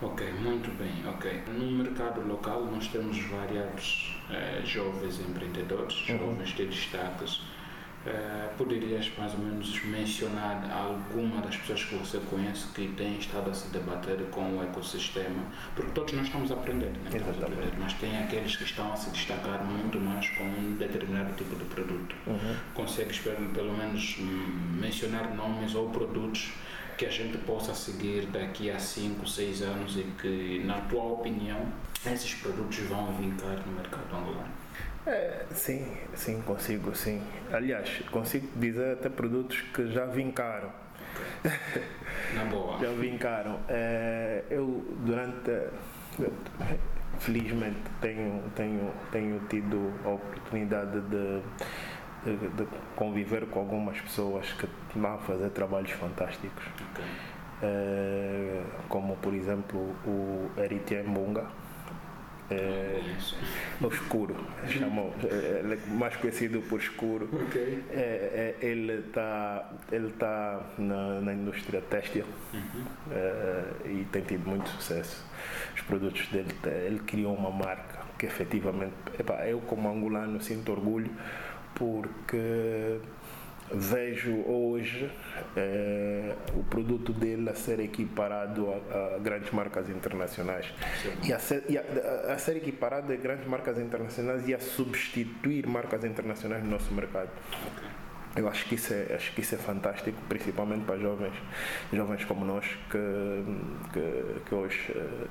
[0.01, 1.43] Ok, muito bem, ok.
[1.47, 6.17] No mercado local nós temos vários eh, jovens empreendedores, Uhum.
[6.19, 7.41] jovens de destaques.
[8.07, 13.51] Eh, poderias mais ou menos mencionar alguma das pessoas que você conhece que têm estado
[13.51, 15.43] a se debater com o ecossistema?
[15.75, 17.09] Porque todos nós estamos a aprender, né?
[17.13, 20.77] Estamos a aprender, mas tem aqueles que estão a se destacar muito mais com um
[20.77, 22.15] determinado tipo de produto.
[22.25, 22.55] Uhum.
[22.73, 26.53] Consegues pelo, pelo menos hum, mencionar nomes ou produtos
[26.97, 31.59] que a gente possa seguir daqui a 5, 6 anos e que, na tua opinião,
[32.05, 34.66] esses produtos vão vincar no mercado angolano?
[35.07, 37.21] É, sim, sim, consigo, sim.
[37.51, 40.69] Aliás, consigo dizer até produtos que já vincaram.
[42.35, 42.77] Na boa.
[42.77, 43.57] Já vincaram.
[43.69, 45.49] É, eu, durante.
[47.19, 51.41] felizmente, tenho, tenho, tenho tido a oportunidade de,
[52.25, 56.65] de, de conviver com algumas pessoas que vão a fazer trabalhos fantásticos.
[56.91, 57.05] Ok.
[57.63, 61.45] É, como, por exemplo, o Eritien Bunga.
[62.49, 63.01] É,
[63.91, 67.29] Escuro, é, ele é mais conhecido por Escuro.
[67.33, 67.83] Ok.
[67.89, 72.25] É, é, ele está ele tá na, na indústria têxtil
[73.11, 75.25] é, e tem tido muito sucesso.
[75.75, 76.55] Os produtos dele,
[76.85, 81.11] ele criou uma marca que efetivamente, epá, eu como angolano sinto orgulho
[81.75, 82.99] porque
[83.71, 85.11] vejo hoje
[85.55, 90.65] é, o produto dele a ser equiparado a, a grandes marcas internacionais
[91.23, 94.59] e, a ser, e a, a- a ser equiparado a grandes marcas internacionais e a
[94.59, 97.29] substituir marcas internacionais no nosso mercado.
[98.35, 101.33] Eu acho que isso é, acho que isso é fantástico, principalmente para jovens,
[101.91, 103.43] jovens como nós que,
[103.93, 104.93] que, que hoje.
[104.95, 105.27] eh,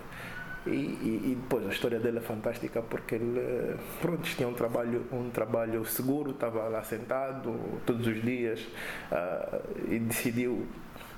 [0.67, 4.55] E, e, e depois a história dele é fantástica porque ele eh, pronto, tinha um
[4.55, 8.67] trabalho, um trabalho seguro, estava lá sentado todos os dias
[9.13, 10.67] ah, e decidiu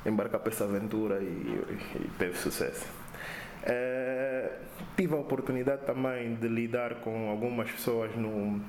[0.04, 2.86] embarcar para essa aventura e, e teve sucesso.
[3.64, 4.50] Eh,
[4.96, 8.60] tive a oportunidade também de lidar com algumas pessoas no,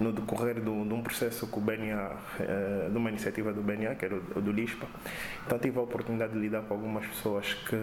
[0.00, 3.94] no decorrer do, de um processo com o BNA, eh, de uma iniciativa do BNA,
[3.94, 4.86] que era o, o do LISPA.
[5.46, 7.76] Então tive a oportunidade de lidar com algumas pessoas que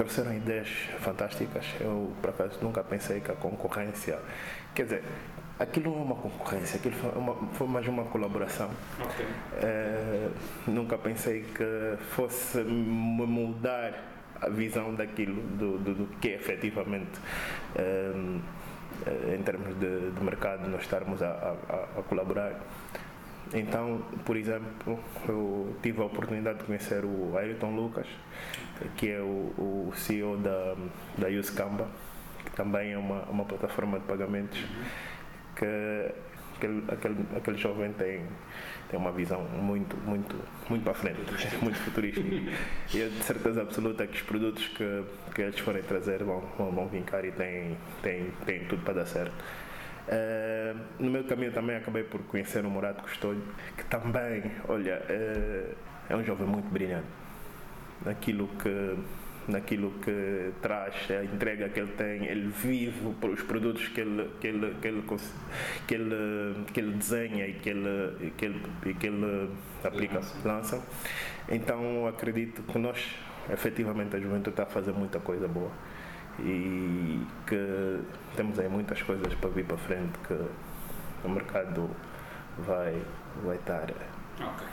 [0.00, 0.68] trouxeram ideias
[1.00, 1.66] fantásticas.
[1.78, 4.18] Eu, por acaso, nunca pensei que a concorrência.
[4.74, 5.02] Quer dizer,
[5.58, 8.70] aquilo não é uma concorrência, aquilo foi, uma, foi mais uma colaboração.
[8.98, 9.26] Ok.
[9.62, 10.28] Eh,
[10.66, 13.92] nunca pensei que fosse me mudar
[14.40, 17.20] a visão daquilo, do, do, do que é efetivamente,
[17.76, 18.38] eh,
[19.36, 21.28] em termos de, de mercado, nós estarmos a,
[21.68, 22.54] a- a colaborar.
[23.52, 28.06] Então, por exemplo, eu tive a oportunidade de conhecer o Ayrton Lucas,
[28.96, 30.76] que é o, o CEO da,
[31.18, 31.88] da Uscamba,
[32.44, 34.58] que também é uma, uma plataforma de pagamentos
[35.56, 36.12] que
[36.56, 38.22] aquele, aquele, aquele jovem tem,
[38.90, 40.36] tem uma visão muito, muito,
[40.68, 41.20] muito para frente,
[41.62, 42.28] muito futurística.
[42.94, 46.70] e eu de certeza absoluta que os produtos que, que eles forem trazer vão, vão,
[46.70, 49.32] vão vincar e têm, têm, têm tudo para dar certo.
[50.08, 53.42] Eh, no meu caminho também acabei por conhecer o Morato Custódio,
[53.76, 55.74] que também, olha, eh,
[56.08, 57.19] é um jovem muito brilhante
[58.04, 58.96] naquilo que
[59.48, 64.46] naquilo que traz, a entrega que ele tem, ele vive os produtos que ele, que
[64.46, 65.02] ele, que ele,
[65.86, 69.50] que ele, que ele desenha e que ele, que ele, que ele
[69.82, 70.82] aplica, Lança.
[71.48, 73.16] Então acredito que nós,
[73.50, 75.72] efetivamente, a juventude está a fazer muita coisa boa
[76.38, 78.00] e que
[78.36, 80.38] temos aí muitas coisas para vir para frente que
[81.24, 81.90] o mercado
[82.58, 83.02] vai,
[83.44, 83.90] vai estar.
[84.40, 84.69] Ok.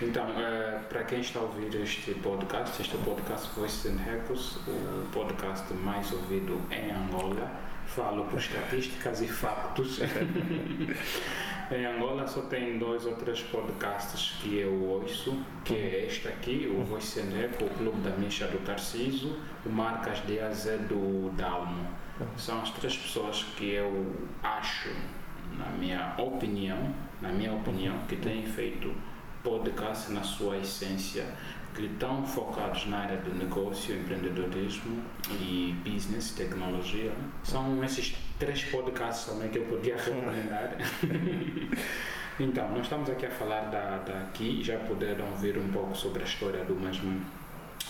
[0.00, 5.08] Então, eh, para quem está a ouvir este podcast, este podcast Voices and Records, o
[5.12, 7.50] podcast mais ouvido em Angola.
[7.86, 10.00] Falo por estatísticas e factos.
[11.70, 16.70] em Angola só tem dois ou três podcasts que eu ouço, que é este aqui,
[16.70, 21.30] o Voice and Echo, o Clube da Misha do Tarciso, o Marcas de AZ do
[21.36, 21.86] Dalmo.
[22.36, 24.90] São as três pessoas que eu acho,
[25.58, 28.92] na minha opinião, na minha opinião, que têm feito
[29.42, 31.24] podcast na sua essência,
[31.74, 37.12] que estão focados na área do negócio, empreendedorismo e business, tecnologia.
[37.44, 40.76] São esses três podcasts também que eu podia recomendar.
[42.38, 46.26] então, nós estamos aqui a falar da, daqui, já puderam ver um pouco sobre a
[46.26, 47.22] história do mesmo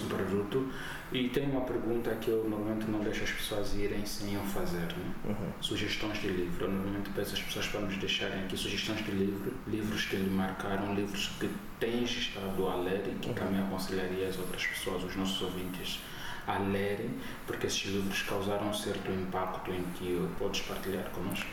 [0.08, 0.70] produto.
[1.12, 4.86] E tem uma pergunta que eu normalmente não deixo as pessoas irem sem eu fazer,
[4.96, 5.52] né?
[5.60, 6.64] Sugestões de livro.
[6.64, 10.30] Eu normalmente peço às pessoas para nos deixarem aqui sugestões de livro, livros que lhe
[10.30, 15.14] marcaram, livros que tens estado a ler e que também aconselharia as outras pessoas, os
[15.14, 16.00] nossos ouvintes,
[16.46, 17.10] a lerem,
[17.46, 21.46] porque esses livros causaram um certo impacto em que podes partilhar connosco.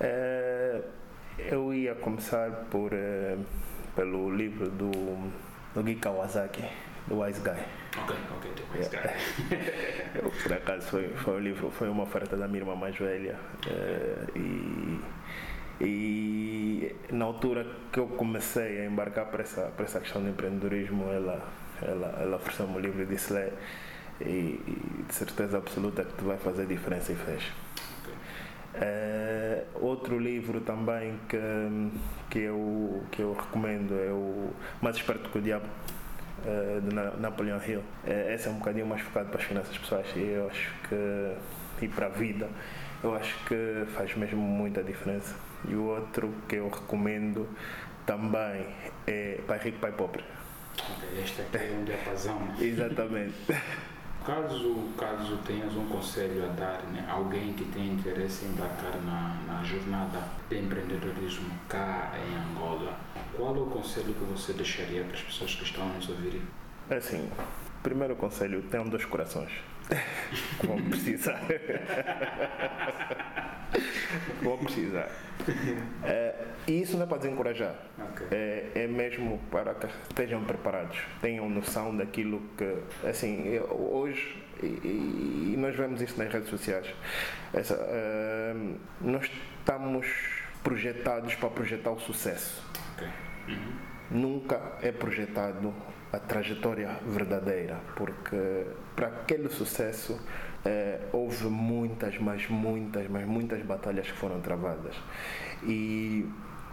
[0.00, 0.82] Eh,
[1.38, 3.38] eu ia começar por, eh,
[3.94, 4.90] pelo livro do,
[5.74, 6.64] do Gui Kawasaki,
[7.06, 7.58] do Wise Guy.
[8.02, 9.60] Ok, ok, The Wise Guy.
[10.22, 13.36] Eu, por acaso foi, foi um livro, foi uma oferta da minha irmã mais velha
[13.68, 15.00] eh, e,
[15.80, 21.10] e na altura que eu comecei a embarcar para essa, para essa questão do empreendedorismo,
[21.10, 21.46] ela,
[21.82, 23.50] ela, ela ofereceu-me o livro e disse lê
[24.20, 27.42] e, e de certeza absoluta que tu vai fazer diferença e fez.
[28.78, 31.38] Eh, outro livro também que,
[32.30, 34.50] que, eu, que eu recomendo é o
[34.82, 35.66] Mais Esperto que o Diabo,
[36.46, 37.82] eh, de Na- Napoleon Hill.
[38.06, 41.84] Eh, esse é um bocadinho mais focado para as finanças pessoais e eu acho que,
[41.84, 42.48] e para a vida,
[43.02, 45.34] eu acho que faz mesmo muita diferença.
[45.68, 47.48] E o outro que eu recomendo
[48.06, 48.66] também
[49.06, 50.24] é Pai Rico, Pai Pobre.
[51.18, 52.38] Este aqui é um diapasão.
[52.60, 53.34] Exatamente.
[54.26, 59.36] Caso, caso tenhas um conselho a dar, né, alguém que tem interesse em embarcar na,
[59.46, 60.18] na jornada
[60.50, 62.98] de empreendedorismo cá em Angola,
[63.36, 66.40] qual é o conselho que você deixaria para as pessoas que estão a nos ouvir?
[66.90, 67.30] Assim,
[67.82, 69.50] primeiro conselho, tenham dois corações.
[70.64, 71.40] Vão precisar.
[74.42, 75.08] Vão precisar.
[76.02, 77.74] É, e isso não é para desencorajar.
[77.98, 78.26] Ok.
[78.30, 82.76] É, é mesmo para que estejam preparados, tenham noção daquilo que,
[83.08, 86.86] assim, hoje, e, e- nós vemos isso nas redes sociais,
[87.52, 88.54] essa, eh,
[89.00, 90.06] nós estamos
[90.62, 92.62] projetados para projetar o sucesso
[92.94, 93.06] Ok.
[94.10, 95.72] Nunca é projetado
[96.12, 100.18] a trajetória verdadeira, porque para aquele sucesso
[100.64, 104.94] eh, houve muitas, mas muitas, mas muitas batalhas que foram travadas.
[105.64, 106.24] E,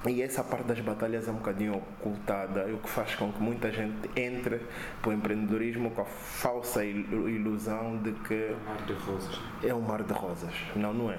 [0.08, 3.72] e essa parte das batalhas é um bocadinho ocultada, o que faz com que muita
[3.72, 4.62] gente entre
[5.02, 9.38] para o empreendedorismo com a falsa il- ilusão de que Mar de rosas.
[9.40, 9.70] né?
[9.70, 10.54] é um mar de rosas.
[10.76, 11.18] Não, não é.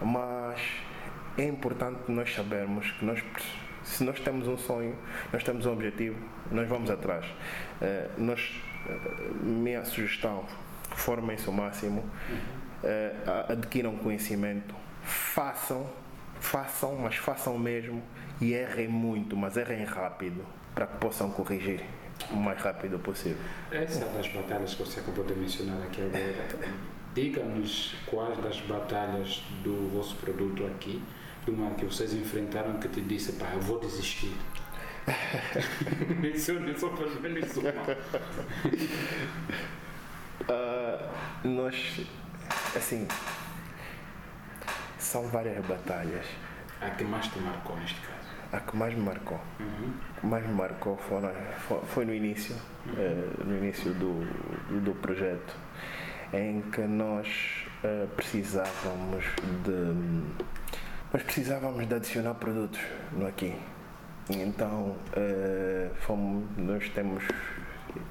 [0.00, 0.60] Mas
[1.36, 3.22] é importante nós sabermos que nós,
[3.88, 4.94] se nós temos um sonho,
[5.32, 6.16] nós temos um objetivo,
[6.50, 7.24] nós vamos atrás.
[7.80, 8.98] Eh, nós, eh,
[9.42, 10.44] minha sugestão,
[10.94, 12.04] formem-se o máximo,
[13.26, 15.88] a- adquiram conhecimento, façam,
[16.40, 18.02] façam, mas façam mesmo
[18.40, 21.82] e errem muito, mas errem rápido, para que possam corrigir
[22.30, 23.38] o mais rápido possível.
[23.72, 26.68] Essa é das batalhas que você acabou de mencionar aqui agora.
[27.14, 31.02] Diga-nos quais das batalhas do vosso produto aqui,
[31.48, 34.34] de uma que vocês enfrentaram que te disse, pá, eu vou desistir.
[36.20, 37.72] Mencione só para menos uma.
[40.48, 41.10] Ah,
[41.44, 42.00] nós,
[42.76, 43.08] assim,
[44.98, 46.26] são várias batalhas.
[46.80, 48.18] A que mais te marcou neste caso?
[48.52, 49.92] A que mais me marcou, Uhum.
[50.16, 51.30] o que mais me marcou foram,
[51.66, 52.54] fo- foi no início,
[52.96, 54.20] eh, no início do,
[54.80, 55.54] do, projeto,
[56.32, 57.26] em que nós
[57.84, 59.24] eh, precisávamos
[59.64, 60.32] de,
[61.12, 62.80] nós precisávamos de adicionar produtos
[63.12, 63.54] no aqui.
[64.30, 67.24] E Então, eh, fomos, nós temos,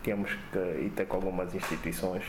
[0.04, 2.24] temos que ir ter com algumas instituições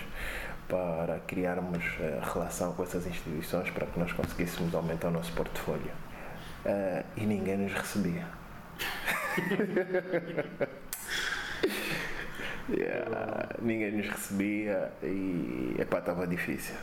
[0.68, 5.90] para criarmos eh, relação com essas instituições para que nós conseguíssemos aumentar o nosso portfólio.
[6.66, 8.26] Eh, e ninguém nos recebia.
[12.70, 16.74] Yeah, ninguém nos recebia e estava difícil.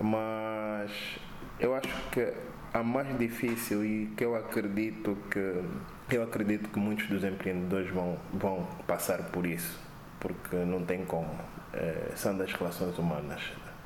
[0.00, 1.18] Mas
[1.58, 2.32] eu acho que
[2.74, 5.62] a mais difícil e que eu acredito que
[6.10, 9.80] eu acredito que muitos dos empreendedores vão, vão passar por isso,
[10.18, 11.32] porque não tem como.
[11.72, 13.40] Eh, são das relações humanas,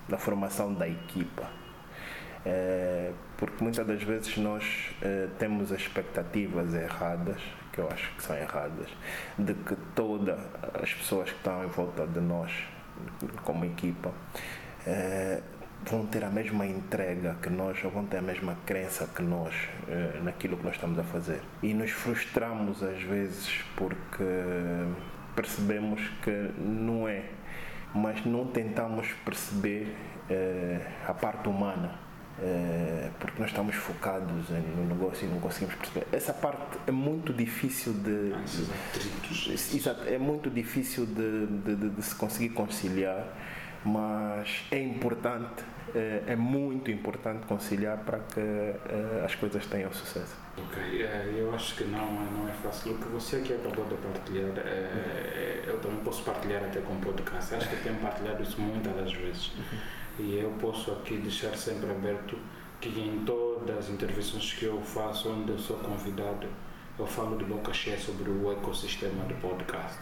[0.09, 1.49] da formação da equipa.
[2.47, 8.23] É, porque muitas das vezes nós eh, temos as expectativas erradas, que eu acho que
[8.23, 8.89] são erradas,
[9.39, 10.39] de que todas
[10.83, 12.51] as pessoas que estão em volta de nós,
[13.45, 14.13] como equipa,
[14.87, 15.43] eh,
[15.87, 19.55] vão ter a mesma entrega que nós, ou vão ter a mesma crença que nós
[19.89, 21.41] eh, naquilo que nós estamos a fazer.
[21.63, 24.25] E nos frustramos às vezes porque
[25.35, 27.23] percebemos que não é,
[27.95, 29.95] mas não tentamos perceber
[30.29, 31.95] eh, a parte humana
[32.41, 36.07] eh, porque nós estamos focados no negócio e não conseguimos perceber.
[36.13, 38.33] Essa parte é muito difícil de.
[38.35, 39.75] Ah, esses atritos.
[39.75, 43.25] Exato, é muito difícil de, de- de- de se conseguir conciliar,
[43.85, 44.28] mas
[44.71, 45.65] é importante,
[45.95, 50.37] eh, é muito importante conciliar para que eh, as coisas tenham sucesso.
[50.57, 52.93] Ok, eh, eu acho que não, é- não é fácil.
[52.93, 54.51] O que você aqui acabou de partilhar,
[55.67, 57.55] eu também posso partilhar até com o podcast.
[57.55, 59.53] Acho que tenho partilhado isso muitas das vezes.
[60.19, 62.37] E eu posso aqui deixar sempre aberto
[62.81, 66.47] que em todas as intervenções que eu faço, onde eu sou convidado,
[66.99, 69.99] eu falo de boca cheia sobre o ecossistema de podcast.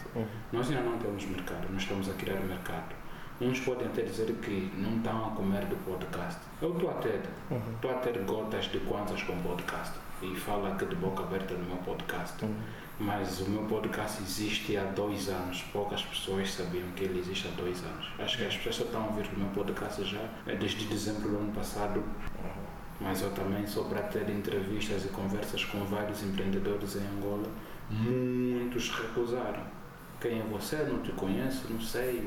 [0.53, 2.95] Nós ainda não temos mercado, nós estamos a criar mercado.
[3.39, 6.41] Uns podem até dizer que não estão a comer do podcast.
[6.63, 7.21] Eu estou a ter.
[7.51, 7.97] Estou uhum.
[7.97, 9.99] a ter gotas de quantas com podcast.
[10.23, 12.43] E falo aqui de boca aberta no meu podcast.
[12.43, 12.55] Uhum.
[12.99, 15.63] Mas o meu podcast existe há dois anos.
[15.71, 18.07] Poucas pessoas sabiam que ele existe há dois anos.
[18.19, 21.37] Acho que as pessoas estão a ouvir o meu podcast já é desde dezembro do
[21.37, 21.99] ano passado.
[21.99, 22.63] Uhum.
[23.03, 27.49] Mas eu também sou para ter entrevistas e conversas com vários empreendedores em Angola.
[27.91, 29.76] Muitos recusaram
[30.29, 32.27] quem é você, não te conheço, não sei,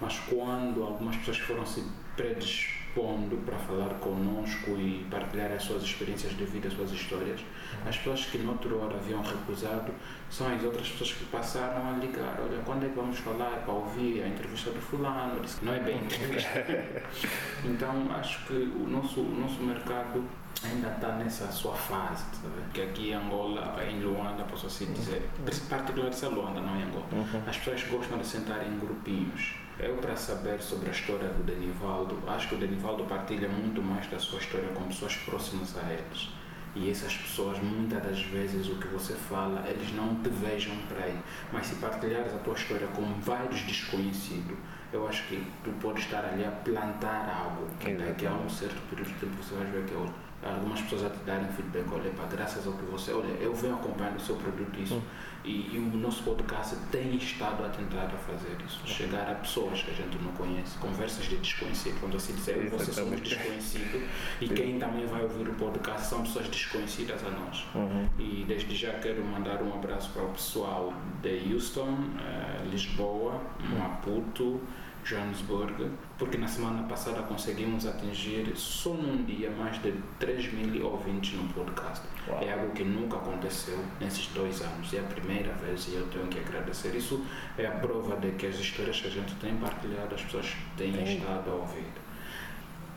[0.00, 1.84] mas quando algumas pessoas foram se
[2.16, 7.40] predispondo para falar conosco e partilhar as suas experiências de vida, as suas histórias,
[7.86, 9.92] as pessoas que noutra hora haviam recusado
[10.28, 12.38] são as outras pessoas que passaram a ligar.
[12.40, 15.40] Olha, quando é que vamos falar para ouvir a entrevista do fulano?
[15.40, 16.66] Disse não é bem entrevista.
[17.64, 20.24] então, acho que o nosso, o nosso mercado
[20.64, 22.62] ainda está nessa sua fase, sabe?
[22.72, 25.28] que aqui em Angola, em Luanda, posso assim dizer,
[25.68, 27.42] particularmente em Luanda, não em Angola, uhum.
[27.46, 29.54] as pessoas gostam de sentar em grupinhos.
[29.78, 34.08] Eu, para saber sobre a história do Denivaldo, acho que o Denivaldo partilha muito mais
[34.08, 36.30] da sua história com pessoas próximas a eles.
[36.74, 41.04] E essas pessoas, muitas das vezes, o que você fala, eles não te vejam para
[41.04, 41.18] aí.
[41.52, 44.56] Mas se partilhares a tua história com vários desconhecidos,
[44.92, 47.68] eu acho que tu podes estar ali a plantar algo.
[47.78, 50.80] Que daqui a um certo período de tempo você vai ver que é outro algumas
[50.80, 54.16] pessoas a te darem feedback, olha, pá, graças ao que você, olha, eu venho acompanhando
[54.16, 55.02] o seu produto isso, hum.
[55.44, 59.82] e, e, o nosso podcast tem estado a tentar a fazer isso, chegar a pessoas
[59.82, 64.08] que a gente não conhece, conversas de desconhecido, quando assim dizer, eu você somos desconhecido,
[64.40, 67.66] e quem também vai ouvir o podcast são pessoas desconhecidas a nós.
[67.74, 68.08] Uhum.
[68.18, 73.40] E desde já quero mandar um abraço para o pessoal de Houston, uh, Lisboa,
[73.76, 74.60] Maputo,
[75.08, 81.32] Johannesburg, porque na semana passada conseguimos atingir só num dia mais de 3 mil ouvintes
[81.32, 82.06] no podcast.
[82.28, 82.42] Uau.
[82.42, 84.92] É algo que nunca aconteceu nesses dois anos.
[84.92, 86.94] É a primeira vez e eu tenho que agradecer.
[86.94, 87.24] Isso
[87.56, 90.92] é a prova de que as histórias que a gente tem partilhado, as pessoas têm
[90.92, 91.16] Sim.
[91.16, 91.86] estado a ouvir.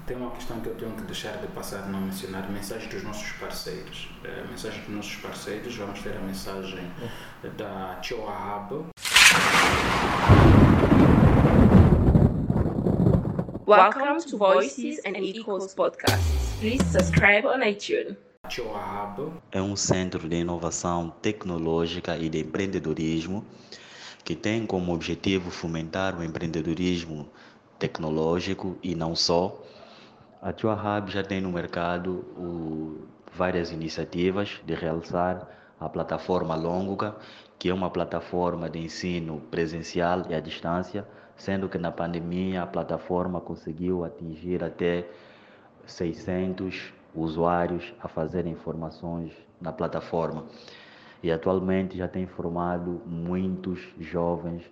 [0.06, 3.32] Tem uma questão que eu tenho que deixar de passar não mencionar, mensagem dos nossos
[3.34, 4.10] parceiros.
[4.26, 7.50] É, mensagem dos nossos parceiros, vamos ter a mensagem hum.
[7.56, 8.92] da Hub.
[13.72, 16.22] Welcome to Voices and Equals Podcast.
[16.60, 18.18] Please subscribe on iTunes.
[19.50, 23.46] É um centro de inovação tecnológica e de empreendedorismo
[24.26, 27.30] que tem como objetivo fomentar o empreendedorismo
[27.80, 29.64] tecnológico e não só.
[30.42, 35.48] A Tua Hub já tem no mercado o, várias iniciativas de realçar
[35.80, 37.16] a plataforma Longuga,
[37.58, 41.08] que é uma plataforma de ensino presencial e à distância
[41.42, 45.08] sendo que na pandemia a plataforma conseguiu atingir até
[45.88, 50.46] 600 usuários a fazerem informações na plataforma.
[51.24, 54.64] E atualmente já tem formado muitos jovens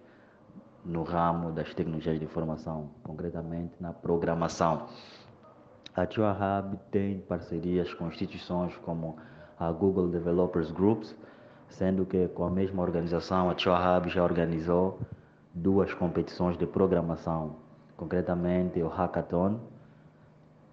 [0.86, 4.88] no ramo das tecnologias de informação, concretamente na programação.
[5.96, 9.18] A Tua Hub tem parcerias com instituições como
[9.60, 11.16] a Google Developers Groups,
[11.68, 15.00] sendo que com a mesma organização a Tua Hub já organizou
[15.54, 17.56] duas competições de programação,
[17.98, 19.60] concretamente o Hackathon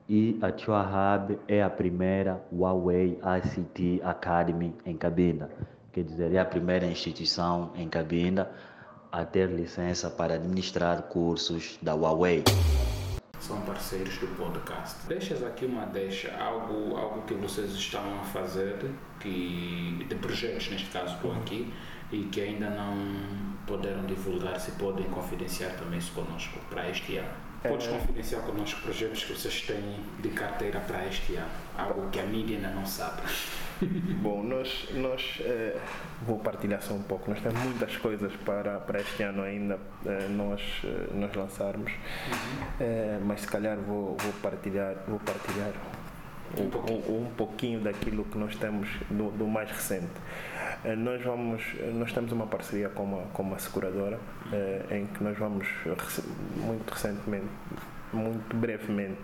[0.08, 5.50] e a Chua Hub é a primeira Huawei ICT Academy em Cabinda,
[5.92, 8.50] quer dizer, é a primeira instituição em Cabinda
[9.10, 12.44] a ter licença para administrar cursos da Huawei.
[13.40, 15.06] São parceiros do podcast.
[15.06, 18.76] Deixas aqui uma deixa, algo, algo que vocês estão a fazer,
[19.20, 21.72] que, de projetos, neste caso, estou aqui,
[22.12, 22.96] e que ainda não
[23.66, 27.46] puderam divulgar, se podem confidenciar também isso conosco para este ano.
[27.64, 27.68] É.
[27.68, 32.22] Podes confidenciar conosco projetos que vocês têm de carteira para este ano, algo que a
[32.22, 33.22] mídia ainda não sabe.
[34.22, 35.76] Bom, nós, nós eh,
[36.22, 37.28] vou partilhar só um pouco.
[37.30, 43.26] Nós temos muitas coisas para, para este ano ainda eh, nós, eh, nós lançarmos, uhum.
[43.26, 45.72] mas se calhar vou, vou partilhar, vou partilhar
[46.58, 47.04] um, um, pouquinho.
[47.08, 50.06] um, um pouquinho daquilo que nós temos do, do mais recente.
[50.84, 51.62] Eh, nós vamos,
[51.94, 54.18] nós temos uma parceria com uma, com uma seguradora
[54.52, 55.66] eh, em que nós vamos
[56.56, 57.46] muito recentemente,
[58.12, 59.22] muito brevemente,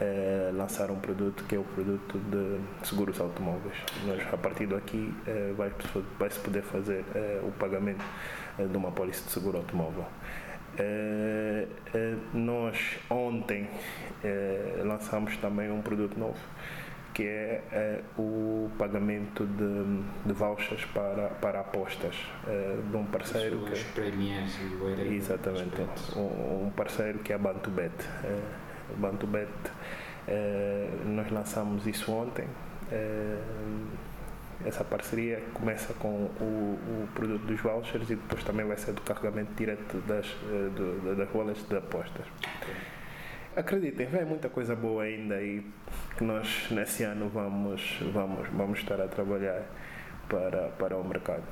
[0.00, 3.76] eh, lançar um produto que é o produto de seguros automóveis.
[4.06, 5.12] Nós, a partir daqui
[5.56, 5.72] vai,
[6.18, 7.04] vai se poder fazer
[7.42, 8.04] o pagamento
[8.58, 10.06] de uma polícia de seguro automóvel.
[12.32, 13.68] nós ontem
[14.84, 16.38] lançamos também um produto novo
[17.12, 23.58] que é, é o pagamento de, de vouchers para, para apostas é, de um parceiro
[23.60, 25.80] que é, exatamente
[26.16, 27.92] um, um, parceiro que é a Bantubet
[28.24, 28.40] é,
[28.96, 29.50] Bantubet
[30.26, 32.46] é, nós lançamos isso ontem
[34.66, 39.00] essa parceria começa com o, o produto dos vouchers e depois também vai ser do
[39.00, 40.26] carregamento direto das,
[40.76, 42.26] do, das bolas de apostas.
[43.54, 45.66] Acreditem, vem muita coisa boa ainda aí
[46.16, 49.62] que nós nesse ano vamos, vamos, vamos estar a trabalhar
[50.26, 51.42] para, para o mercado.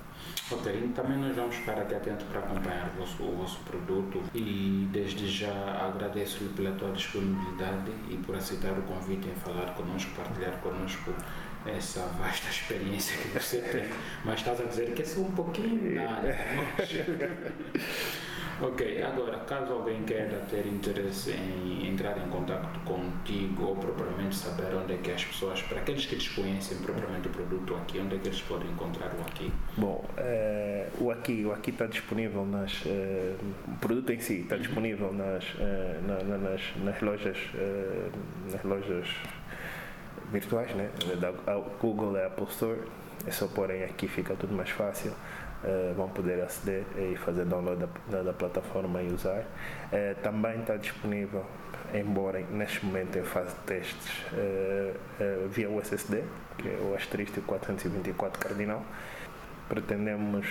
[0.51, 4.88] Ok, também nós vamos ficar aqui atento para acompanhar o vosso, o vosso produto e
[4.90, 10.59] desde já agradeço-lhe pela tua disponibilidade e por aceitar o convite em falar connosco, partilhar
[10.62, 11.12] connosco
[11.66, 13.84] essa vasta experiência que você tem,
[14.24, 16.34] mas estás a dizer que é só um pouquinho nada.
[18.61, 24.74] ok, agora, caso alguém queira ter interesse em entrar em contato contigo ou propriamente saber
[24.74, 28.18] onde é que as pessoas, para aqueles que desconhecem propriamente o produto aqui, onde é
[28.18, 29.53] que eles podem encontrar o aqui?
[29.76, 33.34] Bom, é, o aqui o aqui está disponível nas é,
[33.66, 37.36] o produto em si está disponível nas, é, na, na, nas, nas lojas
[38.51, 39.07] nas lojas
[40.30, 40.91] virtuais, né?
[41.20, 41.32] Da
[41.80, 42.80] Google e Apple Store.
[43.26, 45.12] É só porem aqui, fica tudo mais fácil.
[45.62, 49.40] Uh, vão poder aceder e fazer download da, da plataforma e usar.
[49.40, 51.44] Uh, também está disponível,
[51.92, 56.24] embora neste momento em fase de testes, uh, via USSD,
[56.56, 58.82] que é o asterístico 424 cardinal.
[59.68, 60.46] Pretendemos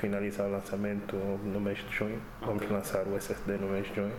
[0.00, 2.20] finalizar o lançamento no mês de junho.
[2.40, 4.16] Vamos lançar o SSD no mês de junho.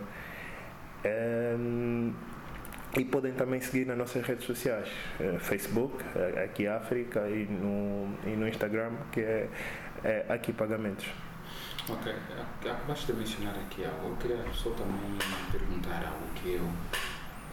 [2.96, 4.88] E podem também seguir nas nossas redes sociais,
[5.18, 9.48] eh, Facebook, eh, aqui África, e no, e no Instagram, que é,
[10.04, 11.06] é Aqui Pagamentos.
[11.88, 12.14] Ok,
[12.60, 14.08] acabaste de mencionar aqui algo.
[14.08, 15.18] Eu queria só também
[15.50, 16.68] perguntar algo que eu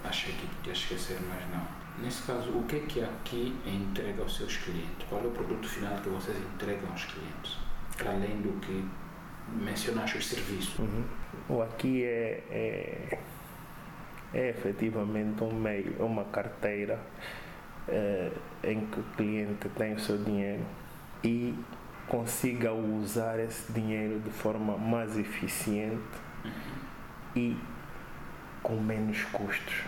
[0.04, 1.66] achei que podia esquecer, mas não.
[2.04, 5.08] Nesse caso, o que é que aqui entrega aos seus clientes?
[5.08, 7.58] Qual é o produto final que vocês entregam aos clientes?
[7.98, 8.86] Para além do que
[9.58, 10.78] mencionaste os serviços.
[10.80, 11.04] Uhum.
[11.50, 13.20] O aqui é, é
[14.34, 16.99] é efetivamente um meio, uma carteira
[17.88, 18.32] eh,
[18.63, 20.63] em que o cliente tem o seu dinheiro
[21.23, 21.55] e
[22.07, 26.01] consiga usar esse dinheiro de forma mais eficiente
[27.36, 27.57] e
[28.61, 29.84] com menos custos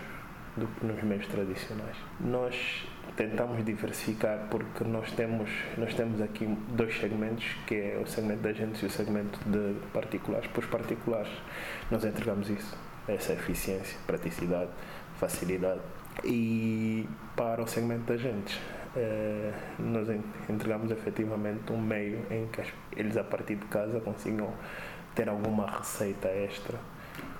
[0.56, 1.96] do que nos meios tradicionais.
[2.20, 2.86] Nós
[3.16, 8.48] tentamos diversificar porque nós temos nós temos aqui dois segmentos que é o segmento de
[8.48, 10.48] agentes e o segmento de particulares.
[10.48, 11.32] Para os particulares
[11.90, 14.70] nós entregamos isso essa eficiência, praticidade,
[15.18, 15.80] facilidade.
[16.24, 18.60] E para o segmento da gente,
[18.94, 20.08] eh, nós
[20.48, 22.62] entregamos efetivamente um meio em que
[22.96, 24.52] eles, a partir de casa, consigam
[25.14, 26.78] ter alguma receita extra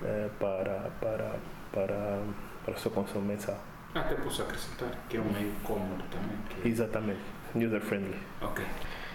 [0.03, 1.35] eh, para, para,
[1.71, 2.23] para,
[2.65, 3.59] para o seu consumo mensal.
[3.93, 6.37] Até posso acrescentar que é um meio cômodo também.
[6.63, 6.67] É...
[6.67, 7.21] Exatamente,
[7.55, 8.17] user-friendly.
[8.41, 8.65] Ok.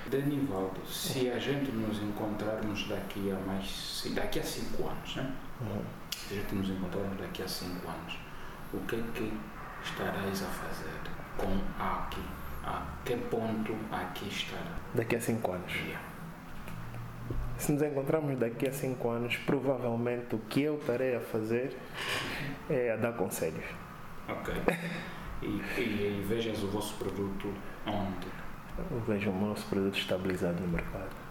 [0.07, 5.35] Danivaldo, se a gente nos encontrarmos daqui a mais daqui a cinco anos, né?
[5.61, 8.19] Uhum se a gente nos encontrarmos daqui a cinco anos,
[8.73, 9.33] o que é que
[9.85, 11.01] estarás a fazer
[11.37, 12.23] com a aqui?
[12.65, 14.77] A que ponto aqui estará?
[14.95, 15.73] Daqui a cinco anos.
[15.73, 16.01] Yeah.
[17.57, 21.77] Se nos encontrarmos daqui a cinco anos, provavelmente o que eu estarei a fazer
[22.69, 23.65] é a dar conselhos.
[24.29, 24.55] Ok.
[25.41, 27.55] E, e, e vejas o vosso produto
[27.87, 28.27] onde?
[28.91, 31.29] Eu vejo o nosso produto estabilizado no mercado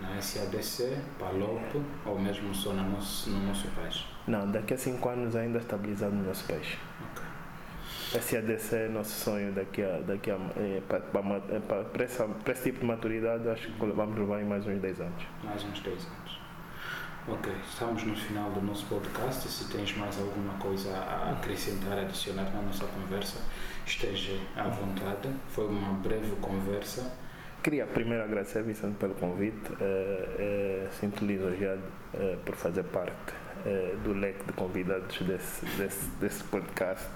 [0.00, 4.04] na SADC, PALOP ou mesmo só no nosso, no nosso país?
[4.28, 6.76] Não, daqui a 5 anos ainda estabilizado no nosso país.
[8.12, 8.20] Okay.
[8.20, 12.04] SADC é nosso sonho daqui a, daqui a, é, para,
[12.52, 15.24] esse tipo de maturidade acho que vamos levar em mais uns 10 anos.
[15.42, 16.40] Mais uns 10 anos.
[17.26, 19.48] Ok, estamos no final do nosso podcast.
[19.48, 23.40] Se tens mais alguma coisa a acrescentar, adicionar na nossa conversa,
[23.86, 25.30] esteja à vontade.
[25.48, 27.10] Foi uma breve conversa
[27.62, 29.72] Queria primeiro agradecer, Vicente, pelo convite.
[29.72, 31.82] Uh, uh, Sinto lisonjeado
[32.14, 33.34] uh, por fazer parte
[34.04, 37.06] do leque de convidados desse, desse, desse podcast.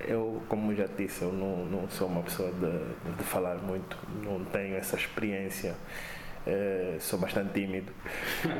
[0.00, 4.44] eu, como já disse, eu não, não sou uma pessoa de, de falar muito, não
[4.44, 5.74] tenho essa experiência.
[6.44, 7.92] Uh, sou bastante tímido.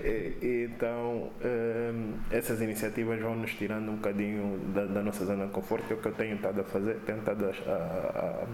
[0.64, 5.92] então, uh, essas iniciativas vão nos tirando um bocadinho da, da, nossa zona de conforto,
[5.92, 8.46] é o que eu tenho estado a fazer, tenho estado a, a, a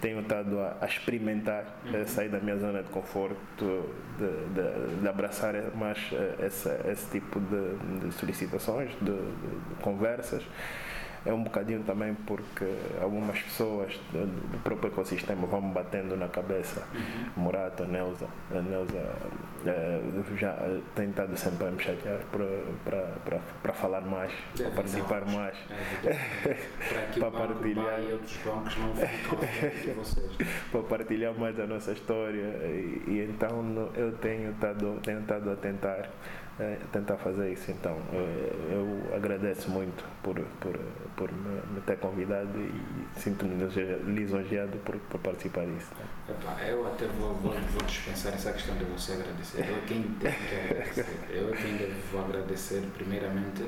[0.00, 2.00] tenho estado a, a experimentar, uhum.
[2.00, 5.98] uh, sair da minha zona de conforto, de, de, de abraçar mais
[6.38, 9.12] essa, esse tipo de, de solicitações, de
[9.82, 10.42] conversas
[11.26, 12.66] é um bocadinho também porque
[13.00, 16.86] algumas pessoas do, próprio ecossistema vão batendo na cabeça.
[16.94, 17.44] Uhum.
[17.44, 18.98] Murata, Neuza, a Neuza
[19.64, 20.00] é,
[20.36, 20.56] já
[20.94, 22.20] tem estado sempre a me chatear
[23.62, 25.32] para falar mais, para participar não.
[25.34, 25.56] mais.
[26.04, 28.00] É, para partilhar.
[28.00, 30.36] E outros bancos não ficam vocês.
[30.70, 32.42] para partilhar mais a nossa história.
[32.64, 36.08] E, e então eu tenho estado, tenho estado a tentar
[36.58, 37.70] é, tentar fazer isso.
[37.70, 38.20] Então, eu,
[38.70, 40.78] eu agradeço muito por, por,
[41.16, 43.54] por me, me, ter convidado e sinto-me
[44.06, 45.90] lisonjeado por, por participar disso.
[45.98, 46.70] Né?
[46.70, 49.68] eu até vou, vou, vou, dispensar essa questão de você agradecer.
[49.68, 50.36] Eu é quem devo
[50.70, 51.06] agradecer.
[51.30, 53.64] Eu é quem devo agradecer, primeiramente,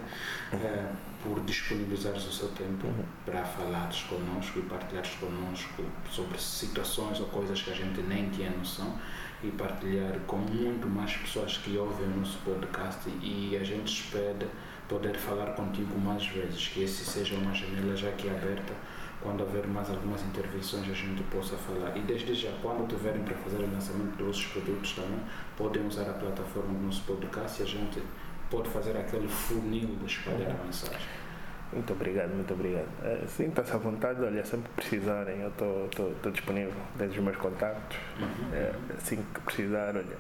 [0.53, 3.05] é, por disponibilizares o seu tempo uhum.
[3.25, 8.51] para falares connosco e partilhares connosco sobre situações ou coisas que a gente nem tinha
[8.51, 8.97] noção
[9.43, 14.49] e partilhar com muito mais pessoas que ouvem o nosso podcast e a gente espera
[14.89, 18.73] poder falar contigo mais vezes, que esse seja uma janela já aqui aberta,
[19.21, 21.97] quando houver mais algumas intervenções a gente possa falar.
[21.97, 25.21] E desde já, quando tiverem para fazer o lançamento dos outros produtos também,
[25.57, 28.03] podem usar a plataforma do nosso podcast e a gente
[28.51, 31.26] pode fazer aquele funil de espalhar a mensagem.
[31.73, 32.87] Muito obrigado, muito obrigado.
[33.03, 37.99] Uh, Sinta-se à vontade, olha, sempre que precisarem, eu estou disponível, desde os meus contatos.
[38.19, 38.27] Uhum.
[38.27, 40.17] Uh, assim que precisar, olha,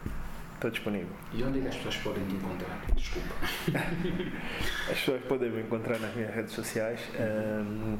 [0.54, 1.08] estou disponível.
[1.32, 2.80] E onde é que as pessoas podem te encontrar?
[2.94, 3.34] Desculpa.
[4.90, 7.00] as pessoas podem me encontrar nas minhas redes sociais.
[7.18, 7.96] Um,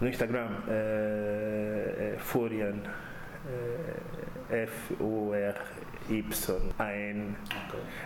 [0.00, 2.76] no Instagram uh, é Furian,
[4.50, 5.76] F-U-R-Y-A-N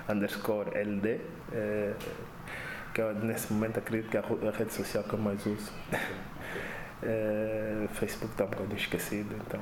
[0.08, 1.20] underscore L-D
[2.94, 5.70] que eu, nesse momento acredito que é a rede social que eu mais uso.
[7.02, 9.60] é, Facebook está um bocadinho esquecido, então.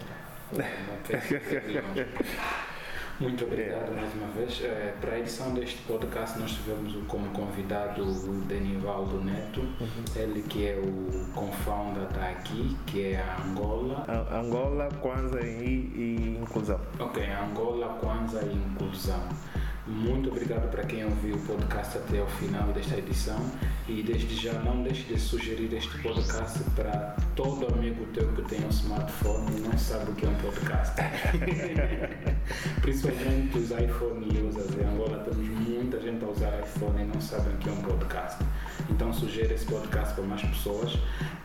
[3.19, 4.61] Muito obrigado mais uma vez.
[4.63, 10.05] É, para a edição deste podcast nós tivemos como convidado o Denivaldo Neto, uhum.
[10.15, 14.05] ele que é o co-founder da Aqui, que é a Angola.
[14.07, 16.79] A Angola, Kwanza e, e Inclusão.
[17.01, 19.27] Ok, Angola, Kwanza e Inclusão.
[19.87, 23.39] Muito obrigado para quem ouviu o podcast até o final desta edição
[23.89, 28.65] e desde já não deixe de sugerir este podcast para todo amigo teu que tem
[28.65, 30.97] um smartphone e não sabe o que é um podcast.
[32.83, 34.77] Principalmente os iPhone users.
[34.77, 37.83] Em Angola temos muita gente a usar iPhone e não sabem o que é um
[37.83, 38.45] podcast.
[38.91, 40.99] Então sugere esse podcast para mais pessoas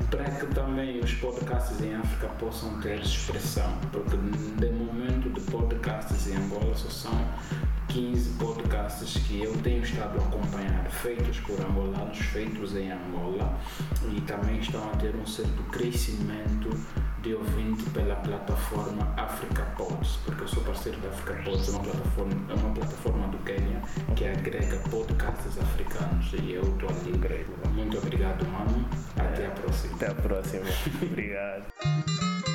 [0.09, 6.27] para que também os podcasts em África possam ter expressão, porque de momento de podcasts
[6.27, 7.11] em Angola só são
[7.91, 13.59] 15 podcasts que eu tenho estado a acompanhar, feitos por angolanos, feitos em Angola,
[14.15, 16.69] e também estão a ter um certo crescimento
[17.21, 21.83] de ouvinte pela plataforma Africa Pods, porque eu sou parceiro da Africa Pods, é uma
[21.83, 23.81] plataforma, é uma plataforma do Quênia
[24.15, 27.11] que agrega podcasts africanos e eu estou ali.
[27.73, 28.87] Muito obrigado, mano.
[29.17, 29.95] Até a próxima.
[29.95, 30.65] Até a próxima.
[31.03, 32.50] obrigado